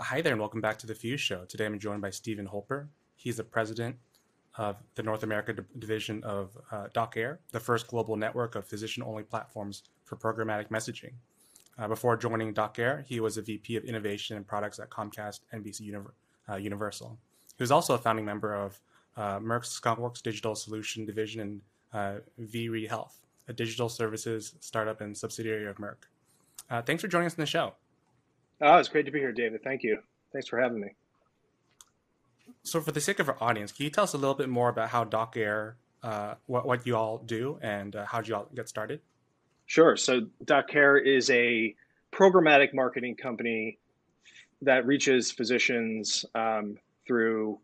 [0.00, 1.44] Hi there, and welcome back to the Fuse Show.
[1.44, 2.88] Today I'm joined by Stephen Holper.
[3.16, 3.96] He's the president
[4.56, 9.24] of the North America division of uh, Doceree, the first global network of physician only
[9.24, 11.14] platforms for programmatic messaging.
[11.76, 15.90] Uh, before joining Doceree, he was a VP of Innovation and Products at Comcast NBC
[15.90, 16.12] Univer-
[16.48, 17.18] uh, Universal.
[17.56, 18.80] He was also a founding member of
[19.16, 21.60] uh, Merck's Skunkworks Digital Solution Division and
[21.92, 23.18] uh, Vree Health,
[23.48, 26.06] a digital services startup and subsidiary of Merck.
[26.70, 27.74] Uh, thanks for joining us in the show.
[28.60, 29.62] Oh, it's great to be here, David.
[29.62, 29.98] Thank you.
[30.32, 30.88] Thanks for having me.
[32.62, 34.68] So, for the sake of our audience, can you tell us a little bit more
[34.68, 38.48] about how Doceree, uh, what, what you all do, and uh, how did you all
[38.54, 39.00] get started?
[39.66, 39.96] Sure.
[39.96, 41.74] So, Doceree is a
[42.12, 43.78] programmatic marketing company
[44.62, 47.60] that reaches physicians um, through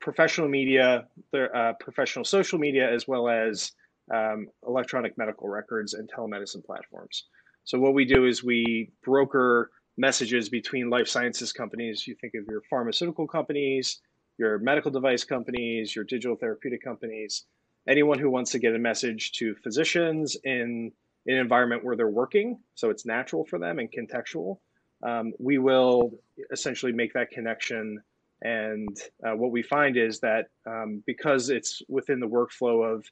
[0.00, 3.72] professional media, their uh, professional social media, as well as
[4.12, 7.24] um, electronic medical records and telemedicine platforms.
[7.66, 12.06] So what we do is we broker messages between life sciences companies.
[12.06, 14.00] You think of your pharmaceutical companies,
[14.38, 17.44] your medical device companies, your digital therapeutic companies,
[17.88, 20.92] anyone who wants to get a message to physicians in,
[21.28, 24.58] an environment where they're working, so it's natural for them and contextual.
[25.02, 26.12] Um, we will
[26.52, 28.00] essentially make that connection.
[28.42, 28.96] And
[29.26, 33.04] uh, what we find is that um, because it's within the workflow of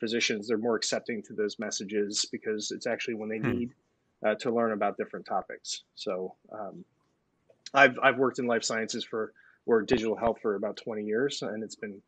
[0.00, 3.58] physicians, they're more accepting to those messages because it's actually when they hmm.
[3.58, 3.70] need
[4.24, 5.84] uh, to learn about different topics.
[5.94, 6.84] So um,
[7.74, 9.32] I've, I've worked in life sciences for
[9.64, 12.02] or digital health for about 20 years, and it's been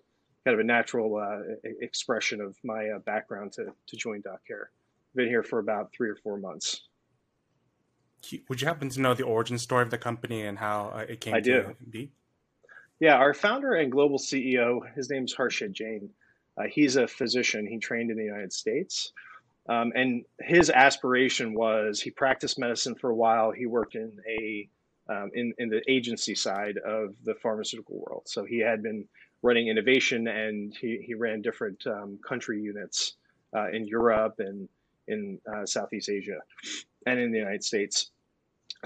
[0.44, 4.66] kind of a natural uh, expression of my uh, background to, to join Doceree.
[5.14, 6.82] Been here for about three or four months.
[8.48, 11.20] Would you happen to know the origin story of the company and how uh, it
[11.20, 11.76] came I to do.
[11.90, 12.10] be?
[12.98, 16.10] Yeah, our founder and global CEO, his name's Harshit Jain.
[16.56, 17.66] Uh, he's a physician.
[17.66, 19.12] He trained in the United States.
[19.68, 23.50] Um, and his aspiration was he practiced medicine for a while.
[23.50, 24.68] He worked in a
[25.08, 28.22] um, in, in the agency side of the pharmaceutical world.
[28.26, 29.06] So he had been
[29.42, 33.14] running innovation and he, he ran different um, country units
[33.54, 34.66] uh, in Europe and
[35.06, 36.38] in uh, Southeast Asia
[37.06, 38.10] and in the United States.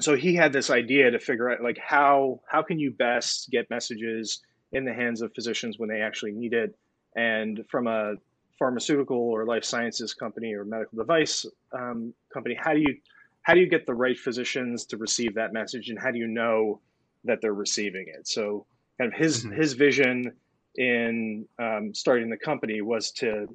[0.01, 3.71] So he had this idea to figure out like how how can you best get
[3.71, 4.43] messages
[4.73, 6.77] in the hands of physicians when they actually need it
[7.17, 8.15] and from a
[8.59, 12.97] pharmaceutical or life sciences company or medical device um, company, how do you
[13.43, 16.27] how do you get the right physicians to receive that message, and how do you
[16.27, 16.81] know
[17.25, 18.29] that they're receiving it?
[18.29, 18.67] So,
[18.99, 19.55] kind of his mm-hmm.
[19.55, 20.33] his vision
[20.77, 23.49] in um, starting the company was to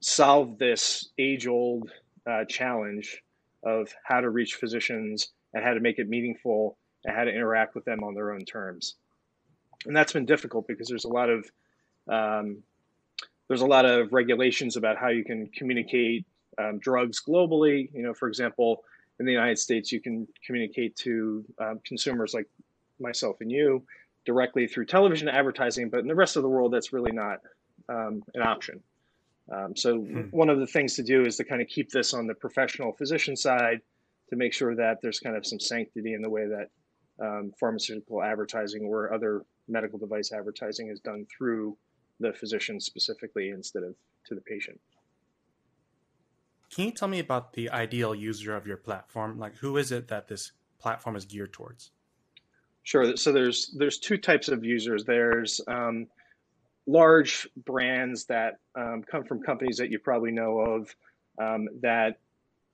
[0.00, 1.90] solve this age old
[2.26, 3.22] uh, challenge
[3.64, 7.74] of how to reach physicians and how to make it meaningful and how to interact
[7.74, 8.96] with them on their own terms.
[9.86, 11.50] And that's been difficult because there's a lot of
[12.08, 12.62] um,
[13.48, 16.26] there's a lot of regulations about how you can communicate
[16.58, 17.88] um, drugs globally.
[17.92, 18.82] You know, for example,
[19.20, 22.46] in the United States, you can communicate to um, consumers like
[22.98, 23.84] myself and you
[24.24, 27.38] directly through television advertising, but in the rest of the world, that's really not
[27.88, 28.82] um, an option.
[29.50, 30.22] Um, so hmm.
[30.30, 32.92] one of the things to do is to kind of keep this on the professional
[32.92, 33.80] physician side
[34.30, 36.68] to make sure that there's kind of some sanctity in the way that
[37.24, 41.76] um, pharmaceutical advertising or other medical device advertising is done through
[42.20, 43.94] the physician specifically instead of
[44.26, 44.80] to the patient.
[46.74, 49.38] Can you tell me about the ideal user of your platform?
[49.38, 51.90] Like, who is it that this platform is geared towards?
[52.82, 53.16] Sure.
[53.16, 55.04] So there's there's two types of users.
[55.04, 56.06] There's um,
[56.86, 60.94] large brands that um, come from companies that you probably know of
[61.40, 62.18] um, that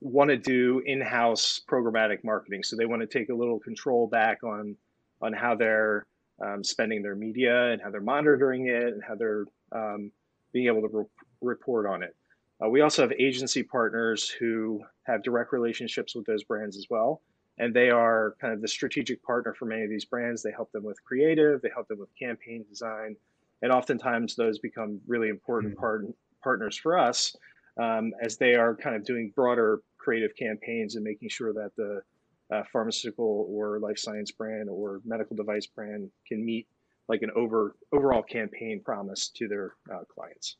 [0.00, 2.62] want to do in-house programmatic marketing.
[2.62, 4.76] So they want to take a little control back on
[5.20, 6.04] on how they're
[6.44, 10.10] um, spending their media and how they're monitoring it and how they're um,
[10.52, 11.04] being able to re-
[11.40, 12.14] report on it.
[12.62, 17.22] Uh, we also have agency partners who have direct relationships with those brands as well.
[17.58, 20.42] And they are kind of the strategic partner for many of these brands.
[20.42, 23.16] They help them with creative, they help them with campaign design.
[23.62, 25.80] And oftentimes those become really important mm-hmm.
[25.80, 26.06] part-
[26.42, 27.36] partners for us
[27.80, 32.02] um, as they are kind of doing broader creative campaigns and making sure that the
[32.52, 36.66] uh, pharmaceutical or life science brand or medical device brand can meet
[37.08, 40.56] like an over overall campaign promise to their uh, clients.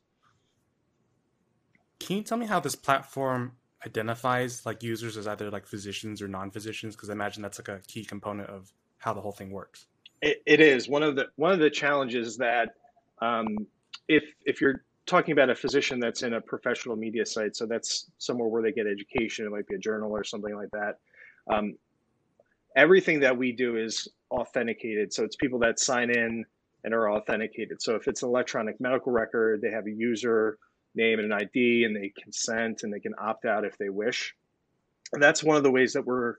[1.99, 3.53] Can you tell me how this platform
[3.85, 6.95] identifies like users as either like physicians or non-physicians?
[6.95, 9.87] Because I imagine that's like a key component of how the whole thing works.
[10.23, 12.75] it, it is one of the one of the challenges that
[13.21, 13.47] um,
[14.07, 18.09] if if you're talking about a physician that's in a professional media site, so that's
[18.17, 20.99] somewhere where they get education, it might be a journal or something like that.
[21.51, 21.75] Um,
[22.75, 25.13] everything that we do is authenticated.
[25.13, 26.45] So it's people that sign in
[26.83, 27.81] and are authenticated.
[27.81, 30.57] So if it's an electronic medical record, they have a user
[30.95, 34.35] name and an ID and they consent and they can opt out if they wish.
[35.11, 36.35] And that's one of the ways that we're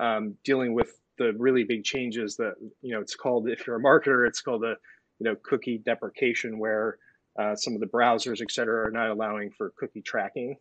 [0.00, 3.82] um, dealing with the really big changes that you know it's called if you're a
[3.82, 4.76] marketer, it's called a
[5.18, 6.98] you know cookie deprecation, where
[7.38, 10.56] uh, some of the browsers, et cetera, are not allowing for cookie tracking.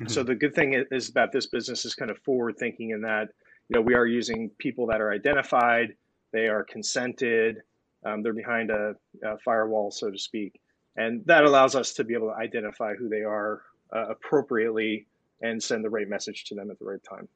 [0.00, 0.12] Mm-hmm.
[0.12, 3.28] So the good thing is about this business is kind of forward thinking in that
[3.68, 5.94] you know we are using people that are identified,
[6.32, 7.62] they are consented,
[8.04, 8.94] um, they're behind a,
[9.24, 10.60] a, firewall, so to speak,
[10.96, 13.62] and that allows us to be able to identify who they are
[13.94, 15.06] uh, appropriately
[15.42, 17.28] and send the right message to them at the right time.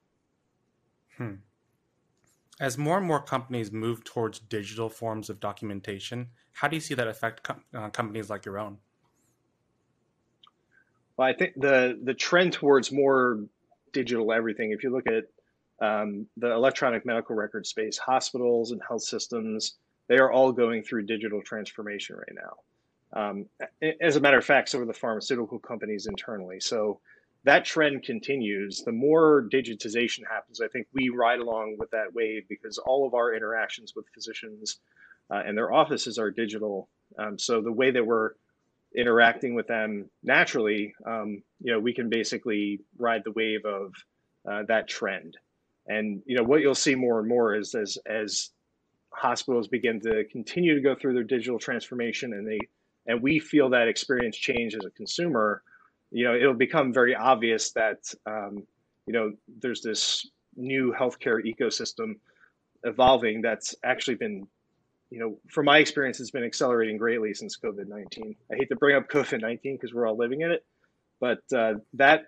[1.16, 1.34] Hmm.
[2.60, 6.94] As more and more companies move towards digital forms of documentation, how do you see
[6.94, 8.76] that affect com- uh, companies like your own?
[11.20, 13.40] Well, I think the the trend towards more
[13.92, 14.72] digital everything.
[14.72, 15.24] If you look at
[15.86, 19.74] um, the electronic medical record space, hospitals and health systems,
[20.08, 23.20] they are all going through digital transformation right now.
[23.22, 23.46] Um,
[24.00, 26.58] as a matter of fact, so are the pharmaceutical companies internally.
[26.58, 27.00] So
[27.44, 32.48] that trend continues, the more digitization happens, I think we ride along with that wave
[32.48, 34.78] because all of our interactions with physicians
[35.30, 36.88] uh, and their offices are digital.
[37.18, 38.30] Um, so the way that we're
[38.96, 43.92] interacting with them naturally, um, you know, we can basically ride the wave of
[44.50, 45.36] uh, that trend.
[45.86, 48.50] And you know what you'll see more and more is as as
[49.12, 52.58] hospitals begin to continue to go through their digital transformation, and they
[53.06, 55.62] and we feel that experience change as a consumer
[56.10, 58.66] you know, it'll become very obvious that, um,
[59.06, 62.14] you know, there's this new healthcare ecosystem
[62.84, 64.46] evolving that's actually been,
[65.10, 68.36] you know, from my experience, it's been accelerating greatly since COVID 19.
[68.50, 70.64] I hate to bring up COVID 19 because we're all living in it,
[71.20, 72.22] but uh, that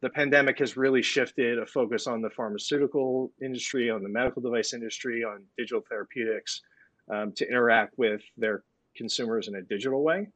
[0.00, 4.72] the pandemic has really shifted a focus on the pharmaceutical industry, on the medical device
[4.72, 6.62] industry, on digital therapeutics
[7.12, 8.62] um, to interact with their
[8.96, 10.28] consumers in a digital way.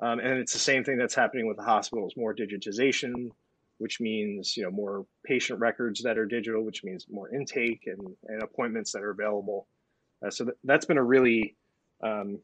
[0.00, 3.30] Um, and it's the same thing that's happening with the hospitals, more digitization,
[3.78, 8.00] which means you know more patient records that are digital, which means more intake and,
[8.28, 9.66] and appointments that are available.
[10.24, 11.56] Uh, so th- that's been a really
[12.02, 12.38] um,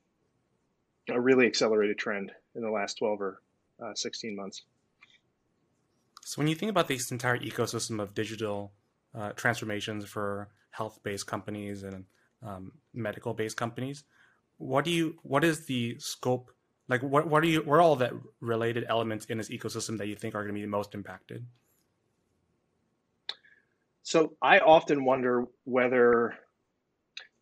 [1.09, 3.43] a really accelerated trend in the last 12 or
[3.83, 4.63] uh, 16 months.
[6.25, 8.73] So when you think about this entire ecosystem of digital
[9.15, 12.05] uh, transformations for health-based companies and
[12.43, 14.05] um, medical-based companies,
[14.59, 16.51] what do you what is the scope
[16.89, 17.63] like, what what are you?
[17.63, 20.59] What are all the related elements in this ecosystem that you think are going to
[20.59, 21.45] be the most impacted?
[24.05, 26.37] So I often wonder whether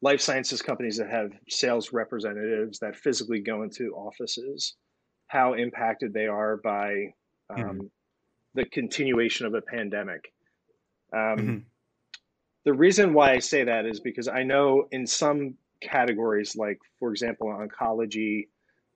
[0.03, 4.75] life sciences companies that have sales representatives that physically go into offices,
[5.29, 7.13] how impacted they are by
[7.51, 7.81] um, mm-hmm.
[8.55, 10.33] the continuation of a pandemic.
[11.13, 11.59] Um, mm-hmm.
[12.65, 17.11] The reason why I say that is because I know in some categories, like for
[17.11, 18.49] example, oncology,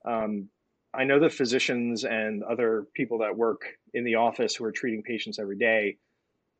[0.06, 0.48] um,
[0.94, 3.60] I know the physicians and other people that work
[3.92, 5.98] in the office who are treating patients every day,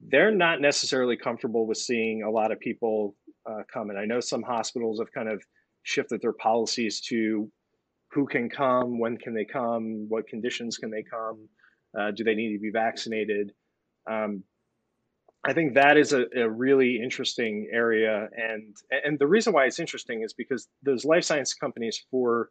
[0.01, 3.17] they're not necessarily comfortable with seeing a lot of people
[3.49, 3.91] uh, come.
[3.91, 5.43] And I know some hospitals have kind of
[5.83, 7.51] shifted their policies to
[8.13, 11.49] who can come, when can they come, what conditions can they come,
[11.99, 13.53] uh, do they need to be vaccinated.
[14.11, 14.43] Um,
[15.45, 19.79] I think that is a, a, really interesting area, and and the reason why it's
[19.79, 22.51] interesting is because those life science companies for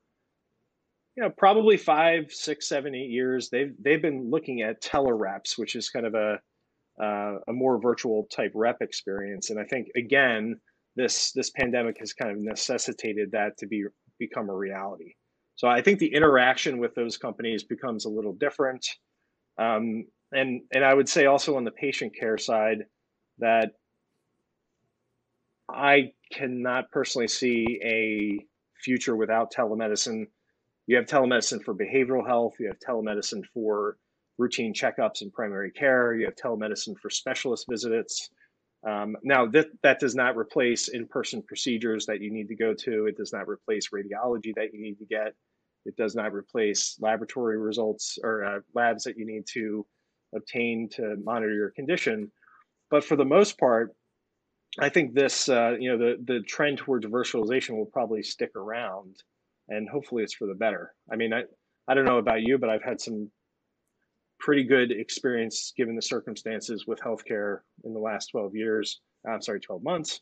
[1.18, 5.76] you know, probably five, six, seven, eight years, they've they've been looking at telereps, which
[5.76, 6.40] is kind of a
[7.04, 9.50] uh, a more virtual type rep experience.
[9.50, 10.60] And I think again,
[10.98, 13.86] this this pandemic has kind of necessitated that to be
[14.20, 15.14] become a reality.
[15.56, 18.86] So I think the interaction with those companies becomes a little different.
[19.58, 22.86] Um, and and I would say also on the patient care side
[23.40, 23.72] that
[25.70, 28.46] I cannot personally see a
[28.84, 30.26] future without telemedicine
[30.88, 33.98] you have telemedicine for behavioral health, you have telemedicine for
[34.38, 38.30] routine checkups and primary care, you have telemedicine for specialist visits.
[38.88, 42.74] Um, now, that, that does not replace in person procedures that you need to go
[42.74, 45.34] to, it does not replace radiology that you need to get,
[45.86, 49.86] it does not replace laboratory results or uh, labs that you need to
[50.34, 52.32] obtain to monitor your condition.
[52.90, 53.94] But for the most part,
[54.80, 59.16] I think this, uh, you know, the, the trend towards virtualization will probably stick around
[59.68, 60.94] and hopefully it's for the better.
[61.12, 61.44] I mean, I,
[61.90, 63.32] I don't know about you, but I've had some
[64.48, 69.02] pretty good experience given the circumstances with healthcare in the last 12 years.
[69.30, 70.22] I'm sorry, 12 months.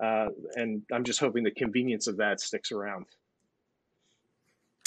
[0.00, 3.06] Uh, and I'm just hoping the convenience of that sticks around.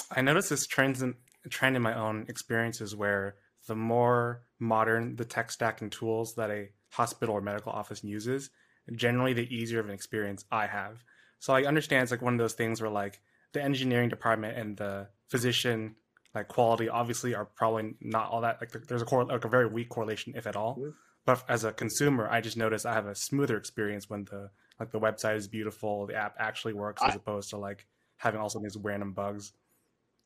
[0.09, 1.15] I notice this trend in,
[1.49, 3.35] trend in my own experiences where
[3.67, 8.51] the more modern the tech stack and tools that a hospital or medical office uses,
[8.95, 11.03] generally the easier of an experience I have.
[11.39, 13.19] So I understand it's like one of those things where like
[13.51, 15.97] the engineering department and the physician
[16.37, 19.67] like quality obviously are probably not all that like there's a core like a very
[19.67, 20.79] weak correlation if at all.
[21.25, 24.91] But as a consumer, I just notice I have a smoother experience when the like
[24.91, 27.85] the website is beautiful, the app actually works, as opposed to like
[28.17, 29.53] having also these random bugs.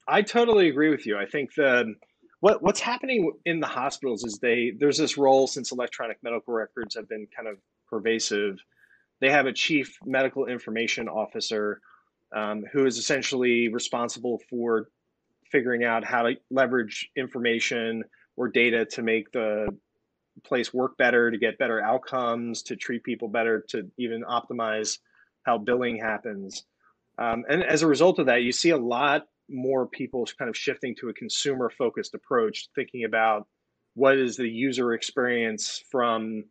[0.07, 1.17] I totally agree with you.
[1.17, 1.95] I think the
[2.41, 6.95] what what's happening in the hospitals is they there's this role since electronic medical records
[6.95, 7.57] have been kind of
[7.89, 8.59] pervasive.
[9.21, 11.79] They have a chief medical information officer
[12.35, 14.89] um, who is essentially responsible for
[15.51, 18.03] figuring out how to leverage information
[18.37, 19.67] or data to make the
[20.43, 24.99] place work better, to get better outcomes, to treat people better, to even optimize
[25.43, 26.63] how billing happens.
[27.17, 30.55] Um, and as a result of that, you see a lot more people kind of
[30.55, 33.47] shifting to a consumer focused approach, thinking about
[33.95, 36.45] what is the user experience from,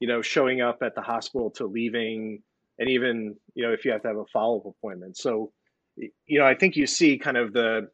[0.00, 2.42] you know, showing up at the hospital to leaving,
[2.78, 5.16] and even, you know, if you have to have a follow up appointment.
[5.16, 5.52] So,
[5.96, 7.88] you know, I think you see kind of the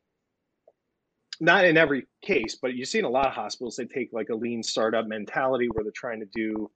[1.40, 4.28] not in every case, but you see in a lot of hospitals, they take like
[4.30, 6.70] a lean startup mentality where they're trying to do,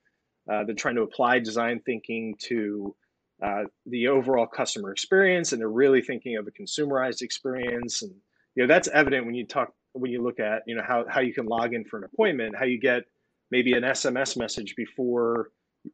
[0.51, 2.95] uh, they're trying to apply design thinking to
[3.43, 8.03] uh, the overall customer experience, and they're really thinking of a consumerized experience.
[8.03, 8.13] And
[8.55, 11.21] you know that's evident when you talk when you look at you know how how
[11.21, 13.05] you can log in for an appointment, how you get
[13.51, 15.51] maybe an SMS message before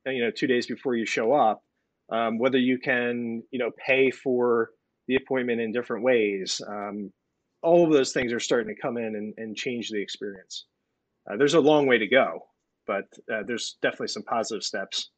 [0.07, 1.63] you know two days before you show up,
[2.11, 4.71] um, whether you can you know pay for
[5.07, 6.61] the appointment in different ways.
[6.67, 7.13] Um,
[7.67, 10.67] all of those things are starting to come in and, and change the experience.
[11.29, 12.47] Uh, there's a long way to go,
[12.87, 15.11] but uh, there's definitely some positive steps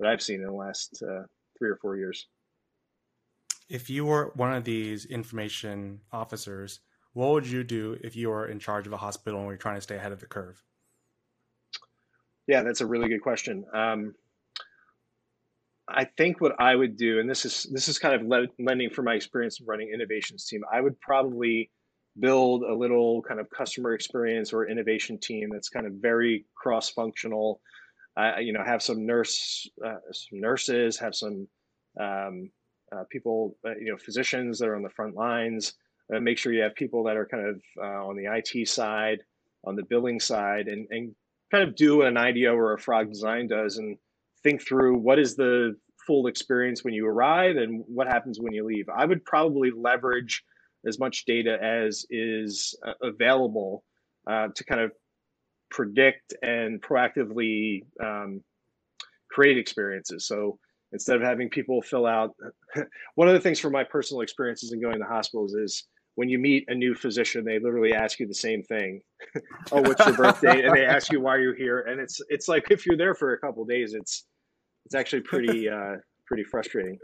[0.00, 1.22] that I've seen in the last uh,
[1.56, 2.26] three or four years.
[3.68, 6.80] If you were one of these information officers,
[7.12, 9.58] what would you do if you were in charge of a hospital and we are
[9.58, 10.60] trying to stay ahead of the curve?
[12.48, 13.64] Yeah, that's a really good question.
[13.72, 14.16] Um,
[15.90, 19.06] I think what I would do, and this is this is kind of lending from
[19.06, 21.70] my experience of running innovations team, I would probably
[22.20, 26.90] build a little kind of customer experience or innovation team that's kind of very cross
[26.90, 27.60] functional.
[28.16, 31.46] Uh, you know, have some nurse, uh, some nurses, have some
[32.00, 32.50] um,
[32.90, 35.74] uh, people, uh, you know, physicians that are on the front lines.
[36.12, 39.20] Uh, make sure you have people that are kind of uh, on the IT side,
[39.64, 41.14] on the billing side, and and
[41.50, 43.96] kind of do what an IDEO or a Frog Design does and
[44.42, 45.76] think through what is the
[46.06, 48.86] full experience when you arrive and what happens when you leave.
[48.88, 50.42] I would probably leverage
[50.86, 53.84] as much data as is uh, available
[54.26, 54.92] uh, to kind of
[55.70, 58.42] predict and proactively um,
[59.30, 60.26] create experiences.
[60.26, 60.58] So
[60.92, 62.34] instead of having people fill out,
[63.16, 65.84] one of the things from my personal experiences in going to hospitals is
[66.18, 69.00] when you meet a new physician, they literally ask you the same thing.
[69.70, 70.64] oh, what's your birthday?
[70.64, 71.82] And they ask you why you're here.
[71.82, 74.24] And it's it's like if you're there for a couple days, it's
[74.84, 75.94] it's actually pretty uh,
[76.26, 76.98] pretty frustrating.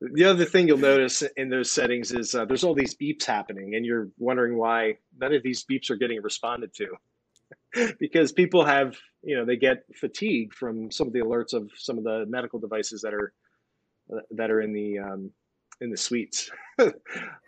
[0.00, 3.74] The other thing you'll notice in those settings is uh, there's all these beeps happening,
[3.74, 7.92] and you're wondering why none of these beeps are getting responded to.
[7.98, 11.98] because people have, you know, they get fatigue from some of the alerts of some
[11.98, 13.32] of the medical devices that are
[14.30, 15.32] that are in the um,
[15.82, 16.50] in the suites.
[16.78, 16.94] but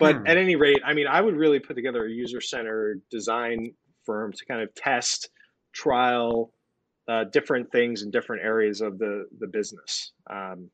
[0.01, 0.27] hmm.
[0.27, 3.75] at any rate, I mean, I would really put together a user centered design
[4.05, 5.31] firm to kind of test,
[5.73, 6.53] trial,
[7.09, 10.13] uh, different things in different areas of the the business.
[10.31, 10.71] Um,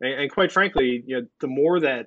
[0.00, 2.06] and, and, quite frankly, you know, the more that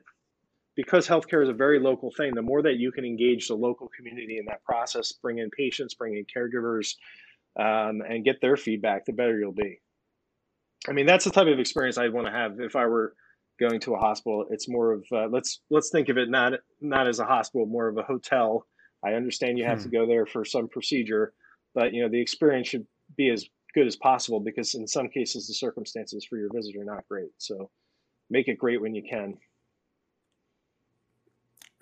[0.76, 3.90] because healthcare is a very local thing, the more that you can engage the local
[3.96, 6.96] community in that process, bring in patients, bring in caregivers,
[7.60, 9.82] um, and get their feedback, the better you'll be.
[10.88, 13.14] I mean, that's the type of experience I'd want to have if I were
[13.60, 14.46] going to a hospital.
[14.50, 17.88] It's more of uh, let's let's think of it not not as a hospital, more
[17.88, 18.66] of a hotel.
[19.04, 19.86] I understand you have hmm.
[19.86, 21.34] to go there for some procedure,
[21.74, 25.48] but you know the experience should be as good as possible because in some cases
[25.48, 27.30] the circumstances for your visit are not great.
[27.38, 27.70] So
[28.30, 29.38] make it great when you can.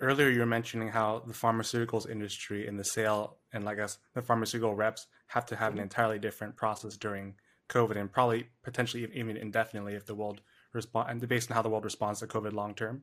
[0.00, 4.22] Earlier, you were mentioning how the pharmaceuticals industry and the sale and I guess the
[4.22, 7.34] pharmaceutical reps have to have an entirely different process during
[7.68, 10.40] COVID and probably potentially even indefinitely if the world
[10.72, 13.02] respond and based on how the world responds to COVID long term.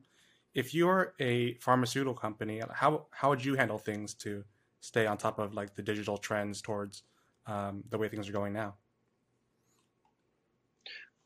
[0.54, 4.44] If you're a pharmaceutical company, how how would you handle things to
[4.80, 7.02] stay on top of like the digital trends towards
[7.46, 8.74] um, the way things are going now?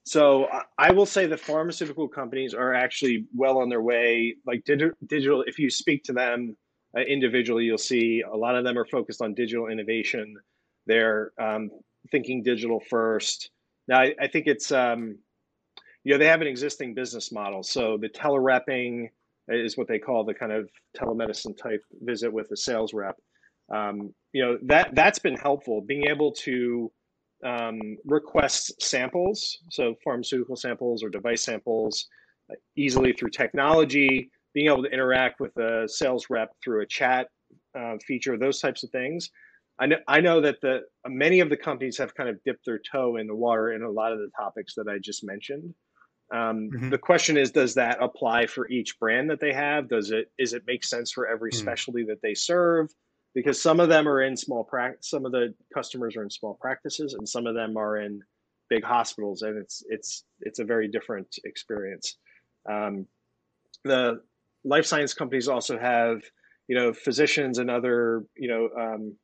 [0.05, 4.35] So I will say the pharmaceutical companies are actually well on their way.
[4.47, 6.57] Like digital, if you speak to them
[6.97, 10.37] uh, individually, you'll see a lot of them are focused on digital innovation.
[10.87, 11.71] They're um,
[12.11, 13.51] thinking digital first.
[13.87, 15.19] Now, I, I think it's um,
[16.05, 17.63] you know they have an existing business model.
[17.63, 19.09] So the telerepping
[19.49, 23.17] is what they call the kind of telemedicine type visit with a sales rep.
[23.73, 26.91] Um, you know that that's been helpful being able to
[27.45, 29.59] um, request samples.
[29.71, 32.07] So pharmaceutical samples or device samples
[32.51, 37.29] uh, easily through technology being able to interact with a sales rep through a chat
[37.79, 39.31] uh, feature those types of things.
[39.79, 42.81] I know, I know that the many of the companies have kind of dipped their
[42.91, 45.73] toe in the water in a lot of the topics that I just mentioned
[46.33, 46.91] Um, mm-hmm.
[46.91, 49.89] The question is, does that apply for each brand that they have?
[49.89, 51.61] Does it is it make sense for every mm-hmm.
[51.61, 52.89] specialty that they serve?
[53.35, 56.55] Because some of them are in small practice, some of the customers are in small
[56.61, 58.21] practices, and some of them are in
[58.69, 62.17] big hospitals, and it's it's it's a very different experience.
[62.71, 63.07] Um,
[63.85, 64.21] the
[64.65, 66.23] life science companies also have
[66.69, 69.17] you know physicians and other you know um,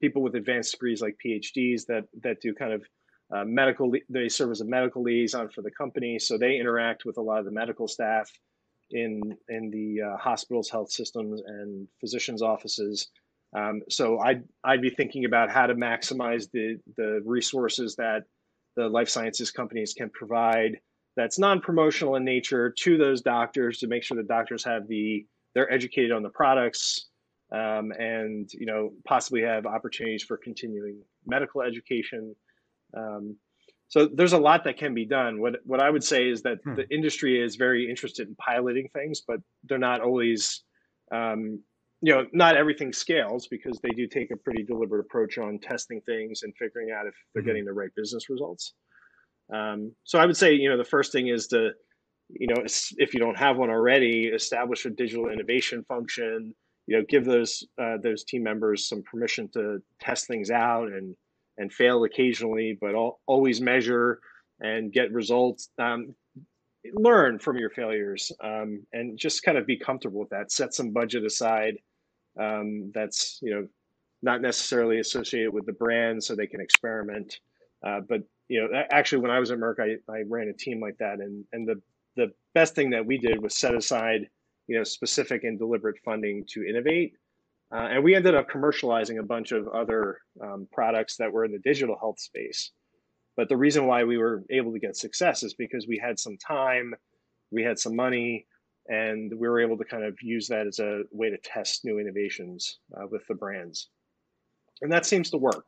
[0.00, 2.82] people with advanced degrees like PhDs that that do kind of
[3.34, 3.92] uh, medical.
[4.08, 7.38] They serve as a medical liaison for the company, so they interact with a lot
[7.38, 8.30] of the medical staff
[8.90, 13.08] in in the uh, hospitals, health systems, and physicians' offices.
[13.54, 18.24] Um, so I'd I'd be thinking about how to maximize the the resources that
[18.76, 20.78] the life sciences companies can provide
[21.16, 25.72] that's non-promotional in nature to those doctors to make sure the doctors have the they're
[25.72, 27.08] educated on the products
[27.52, 32.34] um, and you know possibly have opportunities for continuing medical education.
[32.96, 33.36] Um,
[33.88, 35.40] so there's a lot that can be done.
[35.40, 36.74] What what I would say is that hmm.
[36.74, 40.62] the industry is very interested in piloting things, but they're not always,
[41.10, 41.62] um,
[42.02, 46.02] you know, not everything scales because they do take a pretty deliberate approach on testing
[46.02, 47.48] things and figuring out if they're mm-hmm.
[47.48, 48.74] getting the right business results.
[49.54, 51.70] Um, so I would say, you know, the first thing is to,
[52.28, 52.62] you know,
[52.98, 56.54] if you don't have one already, establish a digital innovation function
[56.88, 61.14] you know give those uh, those team members some permission to test things out and
[61.58, 64.20] and fail occasionally but all, always measure
[64.60, 66.14] and get results um,
[66.94, 70.90] learn from your failures um, and just kind of be comfortable with that set some
[70.90, 71.76] budget aside
[72.40, 73.66] um, that's you know
[74.22, 77.40] not necessarily associated with the brand so they can experiment
[77.86, 80.80] uh, but you know actually when i was at merck I, I ran a team
[80.80, 81.80] like that and and the
[82.16, 84.28] the best thing that we did was set aside
[84.68, 87.14] you know, specific and deliberate funding to innovate.
[87.70, 91.52] Uh, and we ended up commercializing a bunch of other um, products that were in
[91.52, 92.72] the digital health space.
[93.36, 96.36] But the reason why we were able to get success is because we had some
[96.38, 96.94] time,
[97.50, 98.46] we had some money,
[98.88, 101.98] and we were able to kind of use that as a way to test new
[101.98, 103.90] innovations uh, with the brands.
[104.80, 105.66] And that seems to work.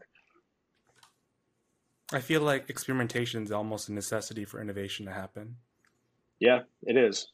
[2.12, 5.56] I feel like experimentation is almost a necessity for innovation to happen.
[6.40, 7.28] Yeah, it is.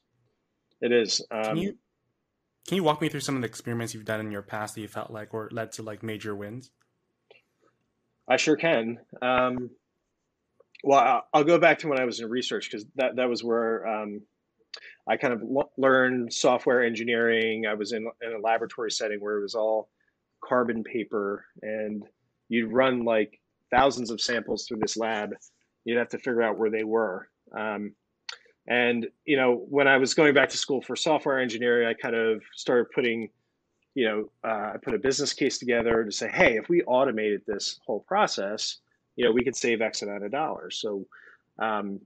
[0.80, 1.24] It is.
[1.30, 1.78] Um, can you
[2.66, 4.80] can you walk me through some of the experiments you've done in your past that
[4.80, 6.70] you felt like or led to like major wins?
[8.28, 8.98] I sure can.
[9.22, 9.70] Um,
[10.82, 13.86] well, I'll go back to when I was in research because that that was where
[13.86, 14.20] um,
[15.08, 15.42] I kind of
[15.78, 17.66] learned software engineering.
[17.66, 19.88] I was in, in a laboratory setting where it was all
[20.44, 22.02] carbon paper, and
[22.48, 25.30] you'd run like thousands of samples through this lab.
[25.84, 27.28] You'd have to figure out where they were.
[27.56, 27.94] Um,
[28.68, 32.16] and you know, when I was going back to school for software engineering, I kind
[32.16, 33.28] of started putting,
[33.94, 37.42] you know, uh, I put a business case together to say, hey, if we automated
[37.46, 38.78] this whole process,
[39.14, 40.78] you know, we could save X amount of dollars.
[40.78, 41.06] So,
[41.58, 42.00] um,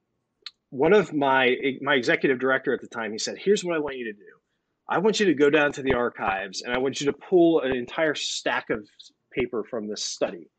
[0.70, 3.96] one of my my executive director at the time, he said, here's what I want
[3.96, 4.40] you to do.
[4.88, 7.60] I want you to go down to the archives and I want you to pull
[7.60, 8.88] an entire stack of
[9.32, 10.50] paper from this study.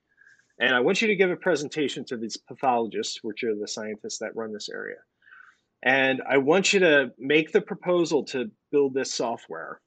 [0.60, 4.20] And I want you to give a presentation to these pathologists, which are the scientists
[4.20, 4.98] that run this area.
[5.84, 9.82] And I want you to make the proposal to build this software.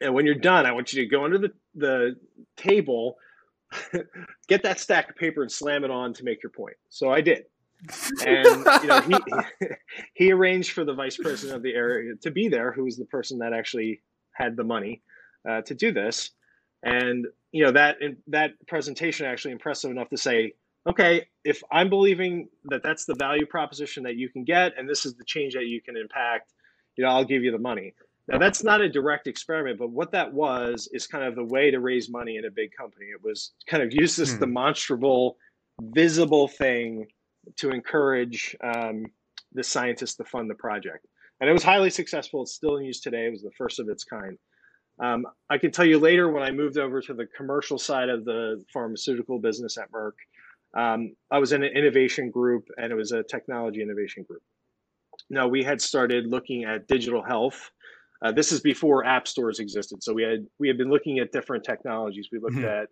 [0.00, 2.16] And when you're done, I want you to go under the, the
[2.56, 3.16] table,
[4.48, 6.76] get that stack of paper and slam it on to make your point.
[6.88, 7.44] So I did.
[8.24, 8.46] and
[8.82, 9.16] you know, he
[10.14, 13.04] he arranged for the vice president of the area to be there, who was the
[13.04, 14.00] person that actually
[14.32, 15.02] had the money
[15.48, 16.30] uh, to do this.
[16.82, 17.96] And you know that
[18.28, 20.54] that presentation actually impressive enough to say,
[20.86, 25.04] okay, if I'm believing that that's the value proposition that you can get, and this
[25.04, 26.52] is the change that you can impact,
[26.96, 27.94] you know, I'll give you the money.
[28.28, 31.70] Now that's not a direct experiment, but what that was is kind of the way
[31.70, 33.06] to raise money in a big company.
[33.06, 34.40] It was kind of use this hmm.
[34.40, 35.36] demonstrable,
[35.80, 37.06] visible thing
[37.56, 39.06] to encourage um,
[39.52, 41.06] the scientists to fund the project.
[41.40, 42.42] And it was highly successful.
[42.42, 43.26] It's still in use today.
[43.26, 44.38] It was the first of its kind.
[44.98, 48.24] Um, I can tell you later when I moved over to the commercial side of
[48.24, 50.12] the pharmaceutical business at Merck,
[50.76, 54.42] um, I was in an innovation group, and it was a technology innovation group.
[55.30, 57.70] Now we had started looking at digital health.
[58.22, 61.32] Uh, this is before app stores existed, so we had we had been looking at
[61.32, 62.28] different technologies.
[62.30, 62.64] We looked mm-hmm.
[62.64, 62.88] at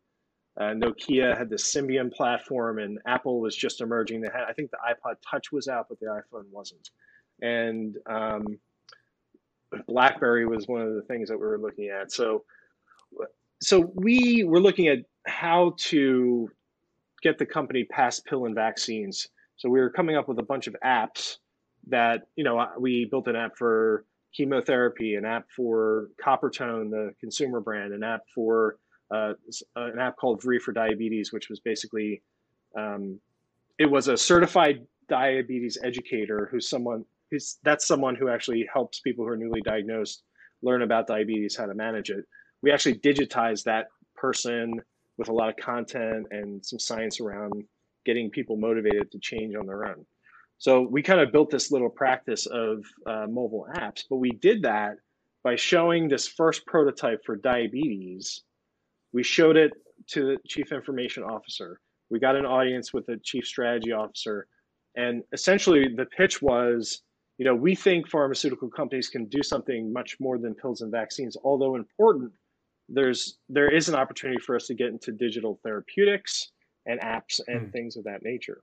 [0.61, 4.21] uh, Nokia had the Symbian platform, and Apple was just emerging.
[4.21, 6.91] They had, I think, the iPod Touch was out, but the iPhone wasn't.
[7.43, 8.59] And um,
[9.89, 12.13] BlackBerry was one of the things that we were looking at.
[12.13, 12.45] So,
[13.61, 16.49] so we were looking at how to
[17.25, 19.27] get the company past pill and vaccines.
[19.57, 21.39] So we were coming up with a bunch of apps
[21.89, 24.05] that, you know, we built an app for
[24.37, 28.77] chemotherapy, an app for Coppertone, the consumer brand, an app for
[29.11, 29.33] uh,
[29.77, 32.23] an app called Vree for diabetes, which was basically
[32.77, 33.19] um,
[33.79, 39.25] it was a certified diabetes educator who's someone who's that's someone who actually helps people
[39.25, 40.23] who are newly diagnosed
[40.63, 42.25] learn about diabetes, how to manage it.
[42.63, 44.81] We actually digitized that person
[45.19, 47.53] with a lot of content and some science around
[48.05, 50.05] getting people motivated to change on their own.
[50.59, 54.63] So we kind of built this little practice of uh, mobile apps, but we did
[54.63, 54.97] that
[55.43, 58.43] by showing this first prototype for diabetes.
[59.13, 59.73] We showed it
[60.09, 61.81] to the chief information officer.
[62.11, 64.47] We got an audience with the chief strategy officer.
[64.97, 67.03] And essentially, the pitch was
[67.39, 71.37] you know, we think pharmaceutical companies can do something much more than pills and vaccines,
[71.43, 72.33] although important.
[72.89, 76.51] There's there is an opportunity for us to get into digital therapeutics
[76.87, 77.73] and apps and mm.
[77.73, 78.63] things of that nature.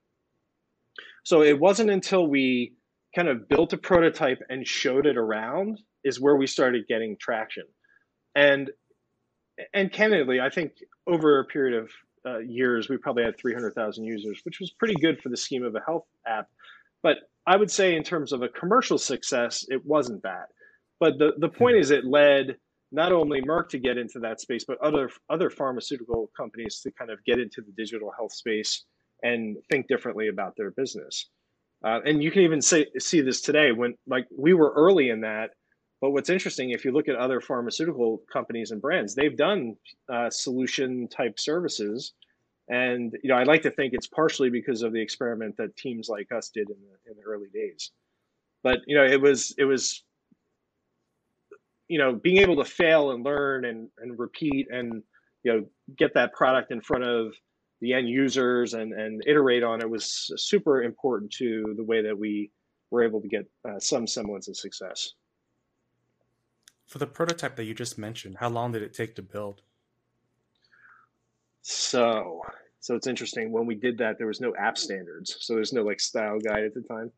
[1.24, 2.74] So it wasn't until we
[3.14, 7.64] kind of built a prototype and showed it around is where we started getting traction.
[8.34, 8.70] And
[9.74, 10.72] and candidly, I think
[11.06, 11.90] over a period of
[12.24, 15.74] uh, years, we probably had 300,000 users, which was pretty good for the scheme of
[15.74, 16.48] a health app.
[17.02, 20.46] But I would say, in terms of a commercial success, it wasn't that.
[21.00, 22.56] But the, the point is, it led
[22.92, 27.10] not only Merck to get into that space, but other other pharmaceutical companies to kind
[27.10, 28.84] of get into the digital health space
[29.22, 31.28] and think differently about their business.
[31.84, 35.22] Uh, and you can even say, see this today when like we were early in
[35.22, 35.50] that.
[36.00, 39.76] But what's interesting, if you look at other pharmaceutical companies and brands, they've done
[40.12, 42.12] uh, solution type services
[42.68, 46.08] and you know, I like to think it's partially because of the experiment that teams
[46.08, 47.90] like us did in the in the early days.
[48.62, 50.04] But you know, it was it was
[51.92, 55.02] you know being able to fail and learn and and repeat and
[55.42, 55.66] you know
[55.98, 57.34] get that product in front of
[57.82, 62.18] the end users and and iterate on it was super important to the way that
[62.18, 62.50] we
[62.90, 65.12] were able to get uh, some semblance of success.
[66.86, 69.62] For the prototype that you just mentioned, how long did it take to build?
[71.62, 72.42] So,
[72.80, 73.50] so it's interesting.
[73.50, 76.64] When we did that, there was no app standards, so there's no like style guide
[76.64, 77.10] at the time.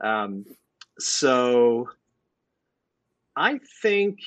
[0.00, 0.44] Um,
[0.98, 1.88] so,
[3.40, 4.18] I think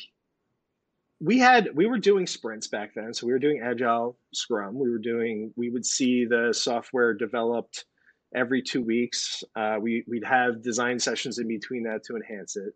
[1.21, 3.13] we had we were doing sprints back then.
[3.13, 4.73] So we were doing agile Scrum.
[4.73, 7.85] We were doing we would see the software developed
[8.35, 9.43] every two weeks.
[9.55, 12.73] Uh, we we'd have design sessions in between that to enhance it.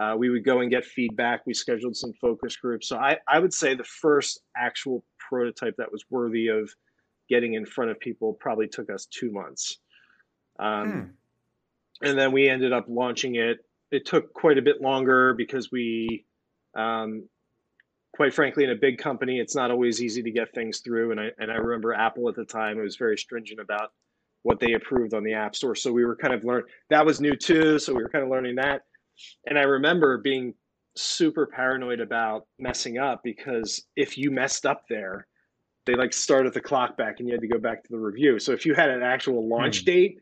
[0.00, 1.44] Uh, we would go and get feedback.
[1.44, 2.88] We scheduled some focus groups.
[2.88, 6.70] So I, I would say the first actual prototype that was worthy of
[7.28, 9.78] getting in front of people probably took us two months.
[10.58, 12.08] Um, hmm.
[12.08, 13.63] And then we ended up launching it.
[13.90, 16.24] It took quite a bit longer because we,
[16.76, 17.28] um,
[18.14, 21.12] quite frankly, in a big company, it's not always easy to get things through.
[21.12, 23.90] And I, and I remember Apple at the time, it was very stringent about
[24.42, 25.74] what they approved on the App Store.
[25.74, 27.78] So we were kind of learning that was new too.
[27.78, 28.82] So we were kind of learning that
[29.46, 30.54] and I remember being
[30.96, 35.26] super paranoid about messing up because if you messed up there,
[35.86, 38.38] they like started the clock back and you had to go back to the review.
[38.38, 39.86] So if you had an actual launch hmm.
[39.86, 40.18] date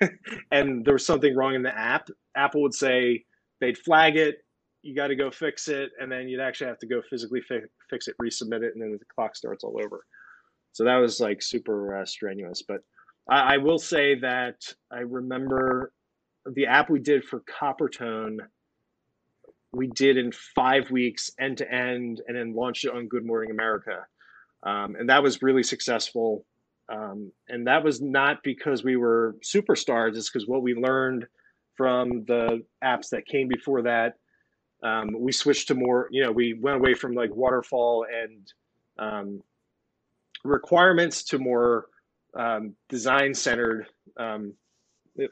[0.50, 3.24] and there was something wrong in the app, Apple would say
[3.60, 4.38] they'd flag it,
[4.82, 7.60] you got to go fix it, and then you'd actually have to go physically fi-
[7.90, 10.04] fix it, resubmit it, and then the clock starts all over.
[10.72, 12.62] So that was like super uh, strenuous.
[12.62, 12.82] But
[13.28, 15.92] I, I will say that I remember
[16.54, 18.38] the app we did for Coppertone,
[19.72, 23.50] we did in five weeks end to end, and then launched it on Good Morning
[23.50, 24.06] America,
[24.62, 26.44] um, and that was really successful.
[26.88, 31.26] Um, and that was not because we were superstars; it's because what we learned
[31.76, 34.14] from the apps that came before that.
[34.82, 38.52] Um, we switched to more, you know, we went away from like waterfall and
[38.98, 39.42] um,
[40.44, 41.86] requirements to more
[42.38, 43.86] um, design centered
[44.18, 44.54] um,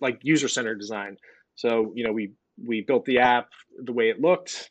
[0.00, 1.16] like user centered design.
[1.54, 3.48] So you know we we built the app
[3.82, 4.70] the way it looked.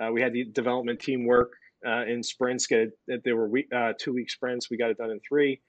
[0.00, 1.52] Uh, we had the development team work
[1.86, 2.66] uh, in sprints.
[2.66, 4.70] Get it, there were week, uh, two week sprints.
[4.70, 5.60] We got it done in three,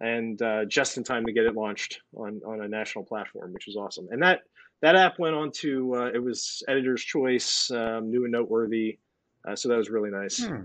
[0.00, 3.66] and uh, just in time to get it launched on on a national platform, which
[3.66, 4.08] was awesome.
[4.10, 4.40] And that
[4.82, 8.98] that app went on to uh, it was editor's choice, um, new and noteworthy.
[9.46, 10.44] Uh, so that was really nice.
[10.44, 10.64] Hmm.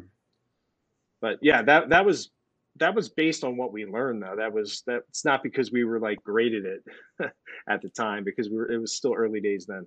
[1.22, 2.32] But yeah, that that was
[2.80, 6.00] that was based on what we learned though that was that's not because we were
[6.00, 6.84] like graded it
[7.70, 9.86] at the time because we were it was still early days then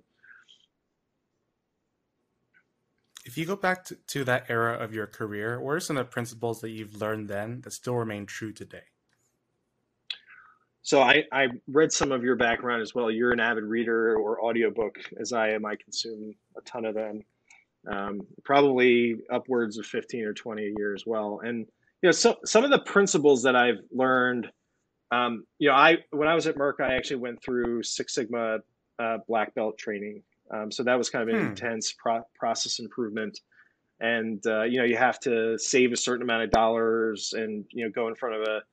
[3.25, 6.05] if you go back to, to that era of your career what are some of
[6.05, 8.83] the principles that you've learned then that still remain true today
[10.83, 14.43] so I, I read some of your background as well you're an avid reader or
[14.43, 17.21] audiobook as i am i consume a ton of them
[17.91, 21.67] um, probably upwards of 15 or 20 a year as well and
[22.03, 24.51] you know, so, some of the principles that I've learned,
[25.11, 28.57] um, you know, I when I was at Merck, I actually went through Six Sigma
[28.99, 30.21] uh, black belt training.
[30.53, 31.47] Um, so that was kind of an hmm.
[31.51, 33.39] intense pro- process improvement.
[34.01, 37.85] And uh, you know, you have to save a certain amount of dollars, and you
[37.85, 38.63] know, go in front of a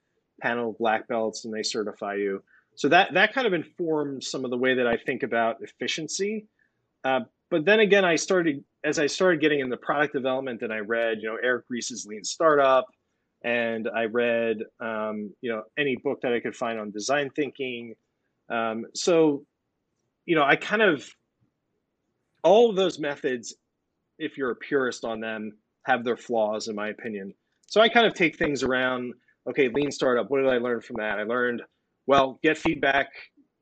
[0.41, 2.43] panel of black belts, and they certify you.
[2.75, 6.47] so that that kind of informed some of the way that I think about efficiency.
[7.05, 10.79] Uh, but then again, I started as I started getting into product development, and I
[10.79, 12.87] read, you know, Eric Ries's Lean Startup,
[13.43, 17.95] and I read, um, you know, any book that I could find on design thinking.
[18.49, 19.45] Um, so,
[20.27, 21.09] you know, I kind of
[22.43, 23.55] all of those methods,
[24.19, 25.53] if you're a purist on them,
[25.85, 27.35] have their flaws, in my opinion.
[27.67, 29.15] So I kind of take things around.
[29.49, 30.31] Okay, Lean Startup.
[30.31, 31.19] What did I learn from that?
[31.19, 31.63] I learned,
[32.07, 33.09] well, get feedback,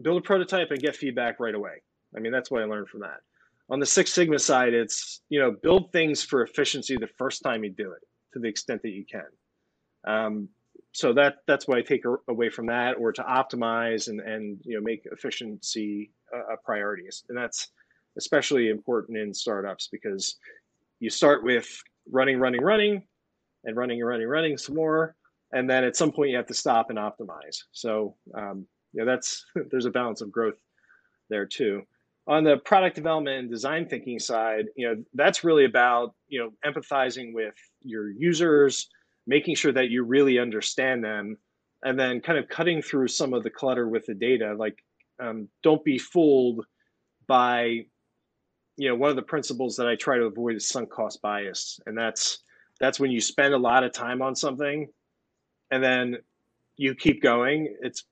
[0.03, 1.83] build a prototype, and get feedback right away.
[2.17, 3.21] I mean, that's what I learned from that
[3.71, 7.64] on the Six Sigma side, it's you know build things for efficiency the first time
[7.64, 9.27] you do it to the extent that you can.
[10.07, 10.49] Um,
[10.93, 14.77] so that that's what I take away from that, or to optimize and and you
[14.77, 17.69] know make efficiency a, a priority, and that's
[18.17, 20.37] especially important in startups because
[20.99, 21.69] you start with
[22.11, 23.03] running, running, running,
[23.64, 25.14] and running and running, running some more,
[25.53, 27.63] and then at some point you have to stop and optimize.
[27.73, 30.59] So um, yeah, that's there's a balance of growth
[31.31, 31.83] there too.
[32.27, 36.51] On the product development and design thinking side you know that's really about you know
[36.71, 38.89] empathizing with your users
[39.27, 41.37] making sure that you really understand them
[41.85, 44.55] and then kind of cutting through some of the clutter with the data.
[44.59, 44.83] Like
[45.21, 46.65] um, don't be fooled
[47.27, 47.85] by
[48.77, 51.79] you know one of the principles that i try to avoid is sunk cost bias.
[51.87, 52.43] And that's
[52.81, 54.89] that's when you spend a lot of time on something
[55.71, 56.17] and then
[56.77, 58.05] you keep going it's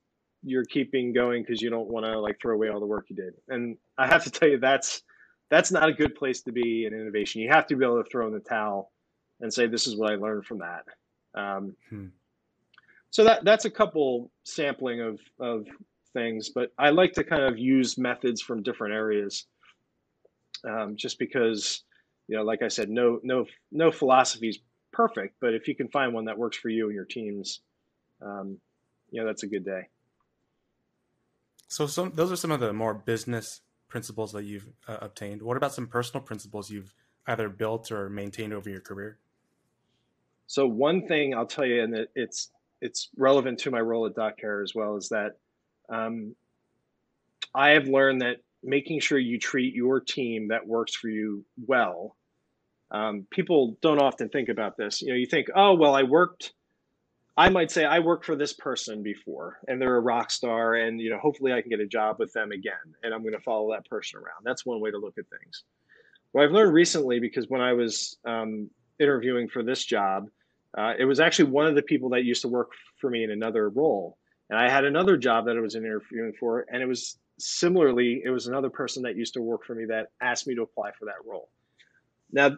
[0.43, 3.15] you're keeping going because you don't want to like throw away all the work you
[3.15, 3.33] did.
[3.49, 5.03] And I have to tell you, that's
[5.49, 7.41] that's not a good place to be in innovation.
[7.41, 8.91] You have to be able to throw in the towel
[9.41, 10.85] and say, "This is what I learned from that."
[11.35, 12.07] Um, hmm.
[13.11, 15.65] So that that's a couple sampling of of
[16.13, 19.45] things, but I like to kind of use methods from different areas,
[20.69, 21.83] um, just because
[22.27, 24.59] you know, like I said, no no no philosophy is
[24.97, 27.61] perfect, but if you can find one that works for you and your teams,
[28.19, 28.57] um,
[29.11, 29.83] you know, that's a good day.
[31.67, 35.41] So some those are some of the more business principles that you've uh, obtained.
[35.43, 36.93] What about some personal principles you've
[37.27, 39.19] either built or maintained over your career?
[40.47, 42.49] So one thing I'll tell you, and it's
[42.81, 45.37] it's relevant to my role at Doceree as well, is that
[45.89, 46.35] um,
[47.53, 52.15] I have learned that making sure you treat your team that works for you well.
[52.91, 55.01] Um, people don't often think about this.
[55.01, 56.53] You know, you think, oh well, I worked
[57.37, 60.99] I might say I worked for this person before and they're a rock star and
[60.99, 62.73] you know hopefully I can get a job with them again
[63.03, 64.41] and I'm going to follow that person around.
[64.43, 65.63] That's one way to look at things.
[66.31, 70.29] What I've learned recently because when I was um, interviewing for this job,
[70.75, 73.31] uh, it was actually one of the people that used to work for me in
[73.31, 74.17] another role,
[74.49, 78.29] and I had another job that I was interviewing for, and it was similarly it
[78.29, 81.05] was another person that used to work for me that asked me to apply for
[81.05, 81.49] that role.
[82.31, 82.57] Now,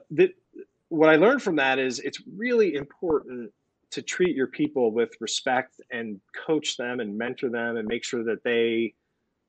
[0.90, 3.52] what I learned from that is it's really important
[3.92, 8.24] to treat your people with respect and coach them and mentor them and make sure
[8.26, 8.94] that they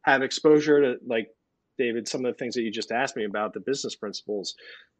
[0.02, 1.28] have exposure to like
[1.76, 4.54] david some of the things that you just asked me about the business principles.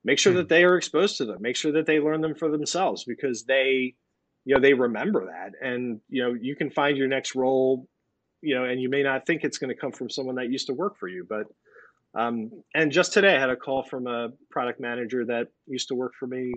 [0.05, 0.49] Make sure that hmm.
[0.49, 1.39] they are exposed to them.
[1.41, 3.95] Make sure that they learn them for themselves because they
[4.45, 5.53] you know they remember that.
[5.67, 7.87] And you know you can find your next role
[8.43, 10.67] you know and you may not think it's going to come from someone that used
[10.67, 11.47] to work for you but
[12.15, 15.95] um, and just today i had a call from a product manager that used to
[15.95, 16.53] work for me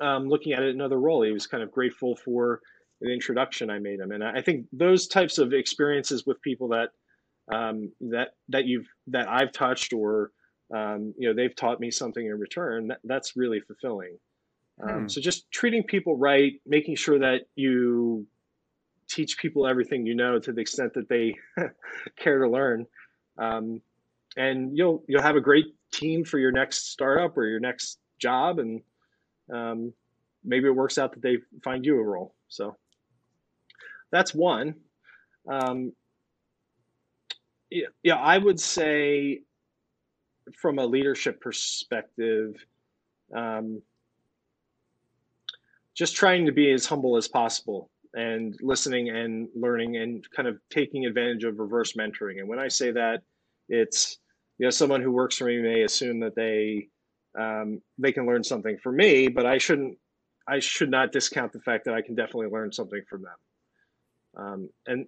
[0.00, 1.22] um, looking at it another role.
[1.22, 2.60] He was kind of grateful for
[3.00, 6.90] an introduction I made him, and I think those types of experiences with people that
[7.52, 10.30] um, that that you've that I've touched or
[10.74, 12.88] um, you know they've taught me something in return.
[12.88, 14.18] That, that's really fulfilling.
[14.82, 15.08] Um, hmm.
[15.08, 18.26] So just treating people right, making sure that you
[19.08, 21.36] teach people everything you know to the extent that they
[22.16, 22.86] care to learn,
[23.38, 23.82] um,
[24.36, 28.58] and you'll you'll have a great team for your next startup or your next job
[28.58, 28.82] and
[29.52, 29.92] um,
[30.44, 32.34] maybe it works out that they find you a role.
[32.48, 32.76] So
[34.10, 34.74] that's one.
[35.50, 35.92] Um,
[37.70, 39.42] yeah, yeah, I would say
[40.56, 42.54] from a leadership perspective,
[43.34, 43.82] um,
[45.94, 50.58] just trying to be as humble as possible and listening and learning and kind of
[50.70, 52.38] taking advantage of reverse mentoring.
[52.38, 53.22] And when I say that,
[53.68, 54.18] it's
[54.58, 56.88] you know someone who works for me may assume that they
[57.38, 59.98] um, they can learn something from me, but I shouldn't.
[60.46, 63.36] I should not discount the fact that I can definitely learn something from them.
[64.36, 65.06] Um, and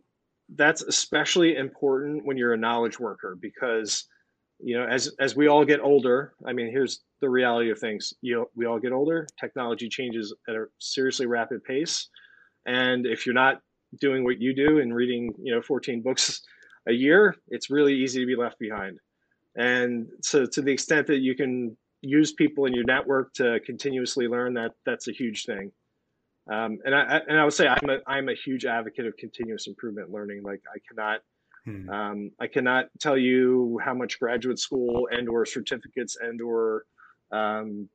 [0.54, 4.04] that's especially important when you're a knowledge worker because
[4.60, 8.14] you know as as we all get older i mean here's the reality of things
[8.22, 12.08] you know, we all get older technology changes at a seriously rapid pace
[12.66, 13.60] and if you're not
[14.00, 16.42] doing what you do and reading you know 14 books
[16.88, 18.98] a year it's really easy to be left behind
[19.56, 24.28] and so to the extent that you can use people in your network to continuously
[24.28, 25.72] learn that that's a huge thing
[26.50, 29.66] Um, and I and I would say I'm a I'm a huge advocate of continuous
[29.66, 30.42] improvement learning.
[30.44, 31.20] Like I cannot
[31.64, 31.90] hmm.
[31.90, 36.84] um, I cannot tell you how much graduate school and or certificates and or
[37.32, 37.88] um,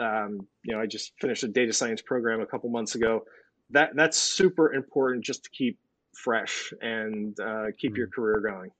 [0.00, 3.24] um, you know I just finished a data science program a couple months ago.
[3.70, 5.78] That that's super important just to keep
[6.16, 7.98] fresh and uh, keep hmm.
[7.98, 8.70] your career going.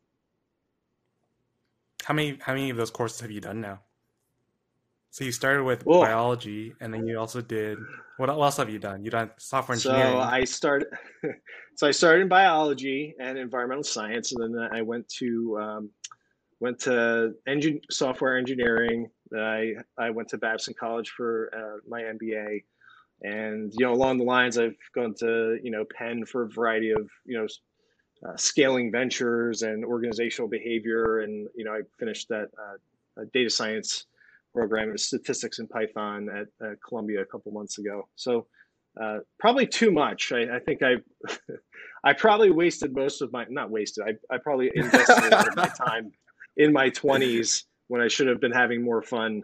[2.04, 3.80] How many how many of those courses have you done now?
[5.10, 7.78] So you started with well, biology, and then you also did
[8.16, 9.04] what else have you done?
[9.04, 10.12] You done software engineering.
[10.12, 10.88] So I started.
[11.76, 15.90] so I started in biology and environmental science, and then I went to um,
[16.60, 19.08] went to engine software engineering.
[19.36, 22.64] I I went to Babson College for uh, my MBA,
[23.22, 26.90] and you know along the lines I've gone to you know Penn for a variety
[26.90, 27.46] of you know
[28.26, 34.06] uh, scaling ventures and organizational behavior, and you know I finished that uh, data science
[34.54, 38.08] program of statistics in Python at, at Columbia a couple months ago.
[38.14, 38.46] So
[39.00, 40.32] uh, probably too much.
[40.32, 40.94] I, I think I
[42.04, 44.04] I probably wasted most of my not wasted.
[44.06, 46.12] I, I probably invested a lot of my time
[46.56, 49.42] in my 20s when I should have been having more fun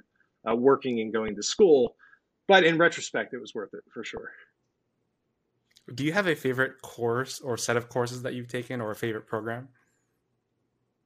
[0.48, 1.96] uh, working and going to school.
[2.48, 4.32] But in retrospect, it was worth it for sure.
[5.94, 8.94] Do you have a favorite course or set of courses that you've taken or a
[8.94, 9.68] favorite program?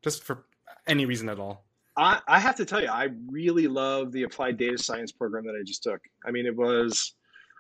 [0.03, 0.45] Just for
[0.87, 1.65] any reason at all.
[1.97, 5.55] I, I have to tell you, I really love the applied data science program that
[5.59, 6.01] I just took.
[6.27, 7.15] I mean, it was,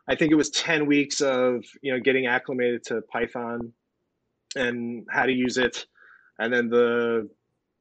[0.08, 3.72] I think it was 10 weeks of, you know, getting acclimated to Python
[4.56, 5.86] and how to use it.
[6.38, 7.28] And then the,